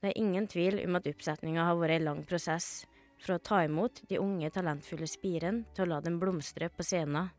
Det 0.00 0.12
er 0.12 0.20
ingen 0.20 0.46
tvil 0.46 0.78
om 0.84 0.96
at 0.96 1.08
oppsetninga 1.10 1.64
har 1.66 1.76
vært 1.76 1.98
en 1.98 2.06
lang 2.06 2.20
prosess, 2.28 2.86
fra 3.22 3.38
å 3.38 3.42
ta 3.42 3.62
imot 3.66 4.02
de 4.08 4.20
unge, 4.22 4.50
talentfulle 4.54 5.08
spirene 5.10 5.66
til 5.74 5.86
å 5.86 5.92
la 5.94 6.00
dem 6.04 6.18
blomstre 6.20 6.70
på 6.70 6.86
scenen. 6.86 7.30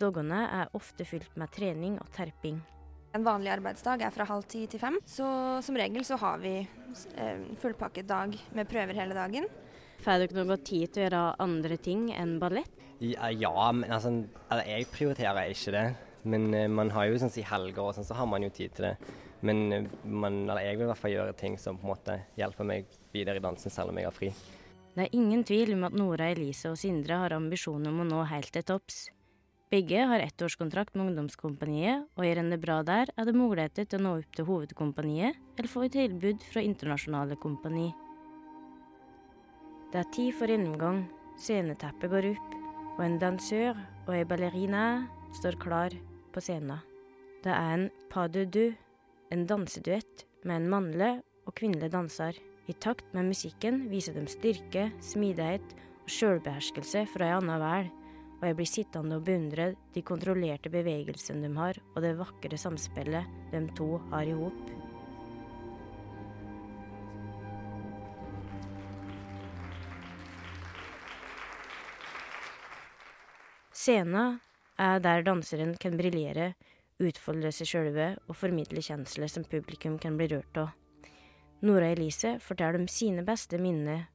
Dagene 0.00 0.44
er 0.48 0.76
ofte 0.76 1.04
fylt 1.04 1.34
med 1.36 1.52
trening 1.52 1.98
og 2.00 2.08
terping. 2.14 2.60
En 3.12 3.26
vanlig 3.26 3.50
arbeidsdag 3.52 4.04
er 4.06 4.12
fra 4.14 4.24
halv 4.28 4.46
ti 4.48 4.62
til 4.70 4.80
fem, 4.80 4.96
så 5.04 5.26
som 5.66 5.76
regel 5.76 6.04
så 6.06 6.16
har 6.22 6.38
vi 6.40 6.60
eh, 6.62 7.40
fullpakket 7.60 8.06
dag 8.08 8.36
med 8.54 8.70
prøver 8.70 9.00
hele 9.02 9.16
dagen. 9.18 9.48
Får 10.00 10.22
dere 10.22 10.44
noe 10.46 10.60
tid 10.64 10.94
til 10.94 11.02
å 11.02 11.08
gjøre 11.08 11.24
andre 11.42 11.76
ting 11.82 12.06
enn 12.14 12.38
ballett? 12.40 12.78
Ja, 13.00 13.72
men 13.72 13.90
altså, 13.90 14.12
Jeg 14.64 14.86
prioriterer 14.92 15.50
ikke 15.50 15.74
det. 15.74 15.88
Men 16.22 16.54
eh, 16.54 16.68
man 16.68 16.90
har 16.92 17.08
jo 17.08 17.18
sånn 17.20 17.32
i 17.40 17.44
helger 17.46 17.82
og 17.82 17.94
sånn, 17.96 18.06
så 18.06 18.16
har 18.18 18.28
man 18.28 18.44
jo 18.44 18.52
tid 18.52 18.74
til 18.76 18.90
det. 18.90 18.94
Men 19.46 19.72
eh, 19.72 19.90
man, 20.04 20.42
eller 20.44 20.64
jeg 20.66 20.78
vil 20.78 20.86
i 20.86 20.90
hvert 20.90 21.00
fall 21.00 21.14
gjøre 21.14 21.36
ting 21.40 21.56
som 21.58 21.78
på 21.80 21.86
en 21.86 21.94
måte 21.94 22.16
hjelper 22.38 22.68
meg 22.68 22.90
videre 23.14 23.40
i 23.40 23.44
dansen, 23.44 23.72
selv 23.72 23.92
om 23.92 24.00
jeg 24.00 24.08
har 24.08 24.16
fri. 24.16 24.32
Det 24.90 25.06
er 25.06 25.14
ingen 25.14 25.44
tvil 25.46 25.76
om 25.76 25.86
at 25.86 25.94
Nora, 25.94 26.32
Elise 26.34 26.72
og 26.72 26.78
Sindre 26.80 27.20
har 27.22 27.34
ambisjoner 27.36 27.92
om 27.92 28.02
å 28.02 28.08
nå 28.08 28.24
helt 28.26 28.50
til 28.54 28.66
topps. 28.66 29.04
Begge 29.70 30.02
har 30.10 30.18
ettårskontrakt 30.24 30.96
med 30.98 31.12
ungdomskompaniet, 31.12 32.08
og 32.18 32.26
gjør 32.26 32.40
en 32.42 32.50
det 32.50 32.58
bra 32.58 32.80
der, 32.82 33.12
er 33.14 33.28
det 33.28 33.36
muligheter 33.38 33.86
til 33.86 34.00
å 34.00 34.02
nå 34.02 34.14
opp 34.18 34.34
til 34.34 34.48
hovedkompaniet, 34.48 35.38
eller 35.54 35.70
få 35.70 35.84
et 35.86 35.94
tilbud 35.94 36.42
fra 36.42 36.64
internasjonale 36.66 37.38
kompani. 37.38 37.92
Det 39.94 40.02
er 40.02 40.10
tid 40.16 40.34
for 40.40 40.50
inngang, 40.50 41.04
sceneteppet 41.38 42.10
går 42.10 42.32
opp, 42.32 42.60
og 42.96 43.06
en 43.06 43.18
dansør 43.22 43.78
og 44.08 44.12
ei 44.16 44.26
ballerina 44.26 44.84
står 45.38 45.62
klar 45.62 45.94
på 46.34 46.42
scenen. 46.42 46.82
Det 47.46 47.54
er 47.54 47.76
en 47.78 47.88
pas 48.10 48.26
de 48.26 48.42
deux, 48.50 48.74
en 49.30 49.46
danseduett 49.46 50.26
med 50.42 50.64
en 50.64 50.70
mannlig 50.74 51.14
og 51.46 51.54
kvinnelig 51.54 51.94
danser. 51.94 52.34
I 52.70 52.72
takt 52.72 53.14
med 53.16 53.26
musikken 53.26 53.88
viser 53.90 54.14
de 54.14 54.22
styrke, 54.30 54.84
smidighet 55.02 55.72
og 56.04 56.12
sjølbeherskelse 56.14 57.02
fra 57.10 57.26
ei 57.26 57.34
anna 57.34 57.56
verden, 57.58 57.96
og 58.38 58.44
jeg 58.46 58.56
blir 58.56 58.68
sittende 58.70 59.16
og 59.18 59.24
beundre 59.26 59.64
de 59.90 60.02
kontrollerte 60.06 60.70
bevegelsene 60.70 61.42
de 61.42 61.50
har, 61.58 61.80
og 61.96 62.04
det 62.04 62.14
vakre 62.20 62.60
samspillet 62.60 63.26
de 63.50 63.64
to 63.74 63.98
har 64.12 64.30
i 64.30 64.36
hop. 64.38 64.70
Scenen 73.74 74.38
er 74.78 75.02
der 75.02 75.26
danseren 75.26 75.74
kan 75.80 75.98
briljere, 75.98 76.52
utfolde 77.02 77.50
seg 77.50 77.74
sjølve 77.74 78.12
og 78.28 78.38
formidle 78.38 78.84
kjensler 78.84 79.32
som 79.32 79.48
publikum 79.48 79.98
kan 79.98 80.20
bli 80.20 80.30
rørt 80.36 80.62
av. 80.62 80.76
Nora 81.60 81.90
Elise 81.92 82.38
forteller 82.40 82.80
om 82.80 82.88
sine 82.88 83.22
beste 83.26 83.58
minner. 83.60 84.06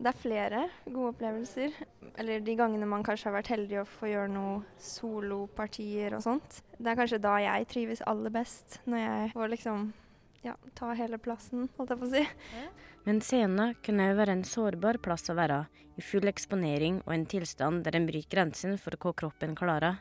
det 0.00 0.08
er 0.08 0.16
flere 0.16 0.60
gode 0.86 1.10
opplevelser. 1.12 1.74
Eller 2.16 2.40
de 2.40 2.54
gangene 2.56 2.86
man 2.88 3.02
kanskje 3.04 3.28
har 3.28 3.34
vært 3.36 3.50
heldig 3.52 3.80
å 3.82 3.88
få 3.88 4.08
gjøre 4.08 4.32
noe 4.32 4.60
solopartier 4.80 6.14
og 6.16 6.22
sånt. 6.24 6.62
Det 6.78 6.92
er 6.92 6.96
kanskje 6.96 7.20
da 7.20 7.34
jeg 7.42 7.68
trives 7.68 8.04
aller 8.08 8.32
best. 8.32 8.78
Når 8.86 9.02
jeg 9.02 9.32
får 9.34 9.52
liksom 9.52 9.90
ja, 10.46 10.54
ta 10.78 10.94
hele 10.96 11.18
plassen, 11.20 11.68
holdt 11.76 11.92
jeg 11.92 12.00
på 12.00 12.08
å 12.08 12.12
si. 12.14 12.24
Men 13.04 13.20
scenen 13.24 13.74
kunne 13.84 14.08
òg 14.10 14.18
være 14.22 14.38
en 14.38 14.46
sårbar 14.46 15.00
plass 15.04 15.28
å 15.32 15.36
være, 15.36 15.64
i 16.00 16.04
full 16.04 16.28
eksponering 16.30 17.02
og 17.04 17.14
en 17.14 17.26
tilstand 17.28 17.84
der 17.84 17.98
en 17.98 18.06
bryter 18.08 18.30
grensen 18.32 18.78
for 18.80 18.96
hva 19.00 19.12
kroppen 19.24 19.56
klarer. 19.58 20.00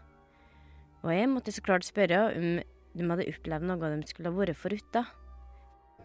Og 1.04 1.12
jeg 1.16 1.32
måtte 1.32 1.52
så 1.56 1.64
klart 1.64 1.88
spørre 1.88 2.30
om 2.36 2.60
de 2.60 3.10
hadde 3.12 3.28
opplevd 3.32 3.68
noe 3.68 3.92
de 3.96 4.08
skulle 4.08 4.32
ha 4.32 4.36
vært 4.36 4.60
foruten. 4.60 5.08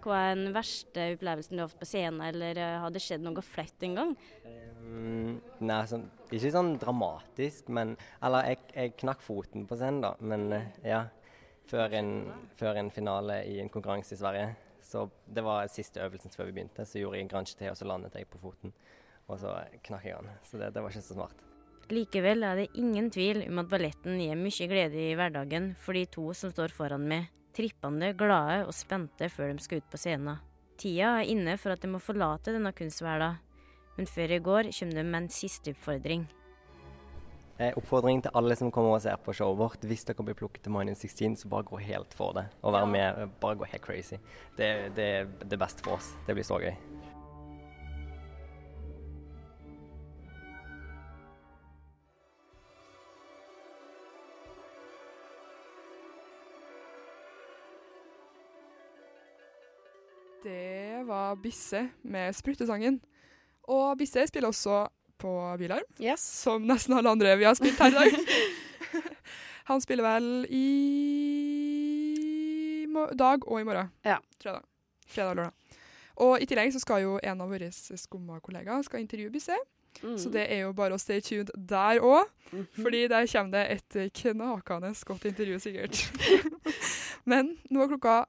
Hva 0.04 0.18
er 0.28 0.34
den 0.36 0.52
verste 0.52 1.06
opplevelsen 1.14 1.56
du 1.56 1.62
har 1.62 1.70
hatt 1.70 1.80
på 1.80 1.88
scenen, 1.88 2.20
eller 2.26 2.58
eh, 2.60 2.76
har 2.82 2.92
det 2.92 3.00
skjedd 3.00 3.24
noe 3.24 3.44
flaut 3.44 3.86
en 3.86 3.94
gang? 3.96 4.10
Um, 4.44 5.38
nei, 5.64 5.78
sånn, 5.88 6.04
ikke 6.28 6.50
sånn 6.52 6.74
dramatisk, 6.82 7.70
men 7.72 7.94
Eller 8.24 8.50
jeg, 8.50 8.60
jeg 8.74 8.96
knakk 9.00 9.24
foten 9.24 9.64
på 9.70 9.78
scenen, 9.80 10.02
da. 10.04 10.12
Men 10.20 10.50
eh, 10.52 10.68
ja. 10.94 11.06
Før 11.64 11.94
en, 11.96 12.10
før 12.60 12.76
en 12.76 12.90
finale 12.92 13.38
i 13.48 13.56
en 13.62 13.70
konkurranse 13.72 14.12
i 14.12 14.20
Sverige. 14.20 14.50
Så 14.84 15.06
det 15.24 15.40
var 15.46 15.64
siste 15.72 16.02
øvelsen 16.04 16.34
før 16.34 16.50
vi 16.50 16.58
begynte. 16.58 16.84
Så 16.84 17.00
gjorde 17.00 17.16
jeg 17.16 17.24
en 17.24 17.30
gransje 17.32 17.56
til, 17.56 17.70
og 17.72 17.78
så 17.80 17.88
landet 17.88 18.18
jeg 18.20 18.28
på 18.28 18.42
foten. 18.42 18.74
Og 19.32 19.40
så 19.40 19.54
knakk 19.88 20.04
jeg 20.04 20.20
den. 20.20 20.34
Så 20.44 20.60
det, 20.60 20.74
det 20.74 20.84
var 20.84 20.92
ikke 20.92 21.06
så 21.06 21.16
smart. 21.16 21.40
Likevel 21.92 22.44
er 22.44 22.60
det 22.60 22.70
ingen 22.80 23.10
tvil 23.12 23.42
om 23.46 23.60
at 23.60 23.70
balletten 23.72 24.20
gir 24.20 24.36
mye 24.40 24.68
glede 24.68 25.00
i 25.00 25.16
hverdagen 25.16 25.72
for 25.80 25.96
de 25.96 26.04
to 26.12 26.30
som 26.36 26.52
står 26.52 26.72
foran 26.72 27.08
meg, 27.08 27.26
trippende, 27.54 28.12
glade 28.18 28.64
og 28.66 28.74
spente 28.76 29.28
før 29.32 29.52
de 29.54 29.62
skal 29.64 29.80
ut 29.82 29.90
på 29.92 30.00
scenen. 30.00 30.38
Tida 30.80 31.20
er 31.20 31.30
inne 31.30 31.54
for 31.60 31.74
at 31.74 31.82
de 31.84 31.90
må 31.92 32.00
forlate 32.02 32.54
denne 32.54 32.72
kunstverdenen, 32.74 33.38
men 33.96 34.08
før 34.10 34.32
i 34.34 34.40
går 34.42 34.72
kommer 34.74 34.98
de 34.98 35.04
med 35.06 35.20
en 35.22 35.28
siste 35.30 35.70
oppfordring. 35.70 36.24
Eh, 37.62 37.70
oppfordring 37.78 38.18
til 38.24 38.34
alle 38.34 38.56
som 38.58 38.72
kommer 38.74 38.96
og 38.96 39.02
ser 39.04 39.14
på 39.22 39.30
showet 39.38 39.60
vårt. 39.60 39.84
Hvis 39.86 40.02
dere 40.08 40.24
blir 40.26 40.34
plukket 40.34 40.64
til 40.64 40.74
Minus 40.74 41.04
16, 41.06 41.36
så 41.38 41.48
bare 41.52 41.62
gå 41.68 41.78
helt 41.86 42.16
for 42.18 42.34
det. 42.34 42.48
Og 42.66 42.74
være 42.74 42.88
med. 42.90 43.20
eh, 43.22 43.30
Bare 43.40 43.54
gå 43.60 43.68
helt 43.70 43.82
crazy. 43.84 44.18
Det, 44.58 44.90
det 44.96 45.06
er 45.20 45.30
det 45.44 45.58
beste 45.62 45.86
for 45.86 45.94
oss. 46.00 46.16
Det 46.26 46.34
blir 46.34 46.42
så 46.42 46.58
gøy. 46.58 46.74
Bisse 61.44 61.84
med 62.02 62.34
Sprutesangen. 62.36 62.96
Og 63.68 63.98
Bisse 64.00 64.24
spiller 64.30 64.48
også 64.50 64.86
på 65.20 65.30
Bylarm, 65.60 65.86
som 66.20 66.64
nesten 66.68 66.96
alle 66.98 67.10
andre 67.14 67.36
vi 67.40 67.44
har 67.46 67.54
spilt 67.56 67.78
her 67.80 67.92
i 67.92 67.98
dag. 68.00 68.10
Han 69.70 69.80
spiller 69.84 70.04
vel 70.04 70.26
i 70.52 70.64
dag 73.18 73.44
og 73.48 73.60
i 73.60 73.64
morgen, 73.66 73.90
Ja. 74.04 74.16
da. 74.44 74.58
Fredag 75.06 75.30
og 75.30 75.36
lørdag. 75.36 75.52
Og 76.16 76.42
i 76.42 76.46
tillegg 76.46 76.72
så 76.72 76.80
skal 76.82 77.02
jo 77.02 77.16
en 77.22 77.40
av 77.42 77.50
våre 77.50 77.68
skumma 77.72 78.38
kollegaer 78.40 78.82
skal 78.86 79.00
intervjue 79.02 79.30
Bisse. 79.34 79.56
Mm. 80.02 80.16
Så 80.18 80.30
det 80.30 80.46
er 80.50 80.60
jo 80.64 80.72
bare 80.74 80.94
å 80.96 81.00
stay 81.00 81.20
tuned 81.22 81.50
der 81.54 82.00
òg, 82.02 82.24
Mhm. 82.52 82.66
fordi 82.82 83.08
der 83.08 83.26
kommer 83.26 83.50
det 83.50 83.70
et 83.70 84.12
knakende 84.12 84.94
godt 85.06 85.24
intervju 85.24 85.58
sikkert. 85.58 86.10
Men 87.30 87.58
nå 87.70 87.82
er 87.82 87.88
klokka 87.88 88.24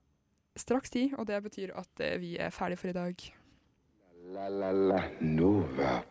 straks 0.55 0.93
ti, 0.93 1.09
og 1.17 1.27
det 1.27 1.41
betyr 1.43 1.73
at 1.75 2.03
eh, 2.03 2.17
vi 2.21 2.35
er 2.39 2.53
ferdig 2.53 2.79
for 2.79 2.91
i 2.91 2.95
dag. 2.95 3.25
La 4.33 4.47
la 4.49 4.71
la 4.71 5.01
Nova. 5.21 6.01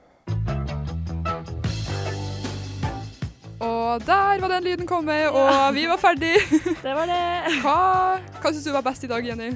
Og 3.65 4.03
der 4.07 4.41
var 4.41 4.49
den 4.49 4.65
lyden 4.65 4.87
kommet, 4.87 5.29
og 5.29 5.75
vi 5.75 5.87
var 5.89 5.97
ferdig. 5.97 6.35
Det 6.85 6.95
var 6.95 7.07
det. 7.09 7.61
Hva, 7.63 7.77
hva 8.43 8.53
syns 8.53 8.67
du 8.67 8.73
var 8.75 8.85
best 8.85 9.07
i 9.07 9.11
dag, 9.11 9.25
Jenny? 9.25 9.53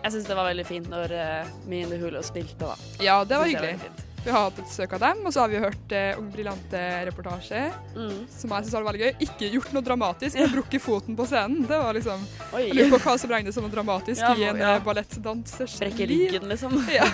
Jeg 0.00 0.12
syns 0.14 0.28
det 0.30 0.36
var 0.36 0.46
veldig 0.48 0.64
fint 0.64 0.86
når 0.88 1.12
uh, 1.12 1.50
Mine 1.68 1.90
in 1.92 2.00
Hula 2.00 2.22
spilte, 2.24 2.56
da. 2.62 2.76
Ja, 3.04 3.20
det 3.24 3.36
var 3.36 3.50
hyggelig. 3.50 3.74
Det 3.76 3.88
fint. 3.88 3.99
Vi 4.24 4.30
har 4.30 4.42
hatt 4.50 4.56
besøk 4.60 4.92
av 4.92 5.00
dem, 5.00 5.20
og 5.24 5.32
så 5.32 5.40
har 5.40 5.48
vi 5.48 5.60
hørt 5.62 5.92
eh, 5.96 6.18
Ung 6.20 6.26
Brillante-reportasje, 6.34 7.62
Mm. 7.96 8.26
som 8.28 8.50
jeg 8.52 8.64
syns 8.66 8.74
var 8.76 8.84
veldig 8.90 9.00
gøy. 9.00 9.12
Ikke 9.26 9.48
gjort 9.54 9.72
noe 9.72 9.82
dramatisk, 9.86 10.36
men 10.36 10.50
brukket 10.52 10.82
foten 10.84 11.16
på 11.16 11.24
scenen. 11.30 11.62
Det 11.66 11.78
var 11.80 11.96
liksom 11.96 12.26
Oi. 12.52 12.66
Jeg 12.68 12.76
lurer 12.76 12.90
på 12.98 13.00
hva 13.06 13.14
som 13.18 13.30
regnes 13.32 13.54
som 13.56 13.64
noe 13.64 13.72
dramatisk 13.72 14.20
Ja, 14.20 14.34
i 14.36 14.44
en 14.50 14.60
ja. 14.60 14.74
ballettdansers 14.84 15.78
liv. 15.80 15.88
Brekke 15.94 16.08
ryggen, 16.12 16.48
liksom. 16.52 16.76
Ja. 16.92 17.06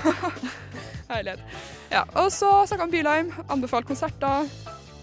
Herlighet. 1.13 1.39
Ja, 1.93 2.03
og 2.19 2.33
så 2.35 2.51
snakka 2.67 2.83
vi 2.83 2.89
om 2.89 2.91
Bylheim. 2.97 3.31
anbefalt 3.49 3.87
konserter. 3.87 4.49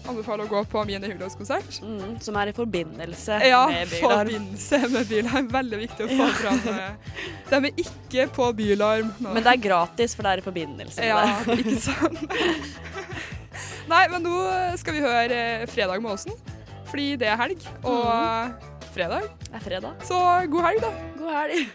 Anbefaler 0.08 0.44
å 0.44 0.48
gå 0.50 0.60
på 0.68 0.82
Mine 0.86 1.08
Hulos 1.08 1.34
konsert. 1.38 1.78
Mm, 1.82 2.18
som 2.20 2.36
er 2.36 2.50
i 2.50 2.52
forbindelse 2.52 3.38
Ja, 3.48 3.62
med 3.70 3.88
Bylarm. 3.88 4.10
Ja, 4.10 4.18
forbindelse 4.18 4.80
med 4.92 5.06
Bylarm. 5.08 5.48
Veldig 5.54 5.78
viktig 5.80 6.04
å 6.04 6.08
få 6.10 6.18
Ja. 6.18 6.32
fram. 6.40 6.60
eh, 6.68 6.90
De 7.50 7.56
er 7.56 7.70
ikke 7.84 8.26
på 8.36 8.50
Bylarm 8.58 9.14
nå. 9.20 9.32
Men 9.32 9.42
det 9.42 9.52
er 9.54 9.62
gratis, 9.68 10.14
for 10.14 10.22
det 10.22 10.32
er 10.32 10.42
i 10.42 10.46
forbindelse 10.50 11.00
med 11.00 11.08
Ja, 11.08 11.24
det. 11.24 11.58
ikke 11.64 11.80
sant? 11.80 12.18
Nei, 13.88 14.04
men 14.08 14.22
nå 14.24 14.76
skal 14.80 14.94
vi 14.96 15.00
høre 15.04 15.30
eh, 15.62 15.66
Fredag 15.66 16.00
med 16.02 16.12
Åsen, 16.12 16.32
fordi 16.90 17.16
det 17.20 17.28
er 17.28 17.36
helg. 17.36 17.64
Og 17.84 18.04
Mhm. 18.04 18.54
fredag. 18.94 19.22
Er 19.54 19.60
fredag. 19.60 19.94
Så 20.04 20.20
god 20.50 20.62
helg, 20.68 20.80
da. 20.80 20.92
God 21.18 21.32
helg. 21.32 21.66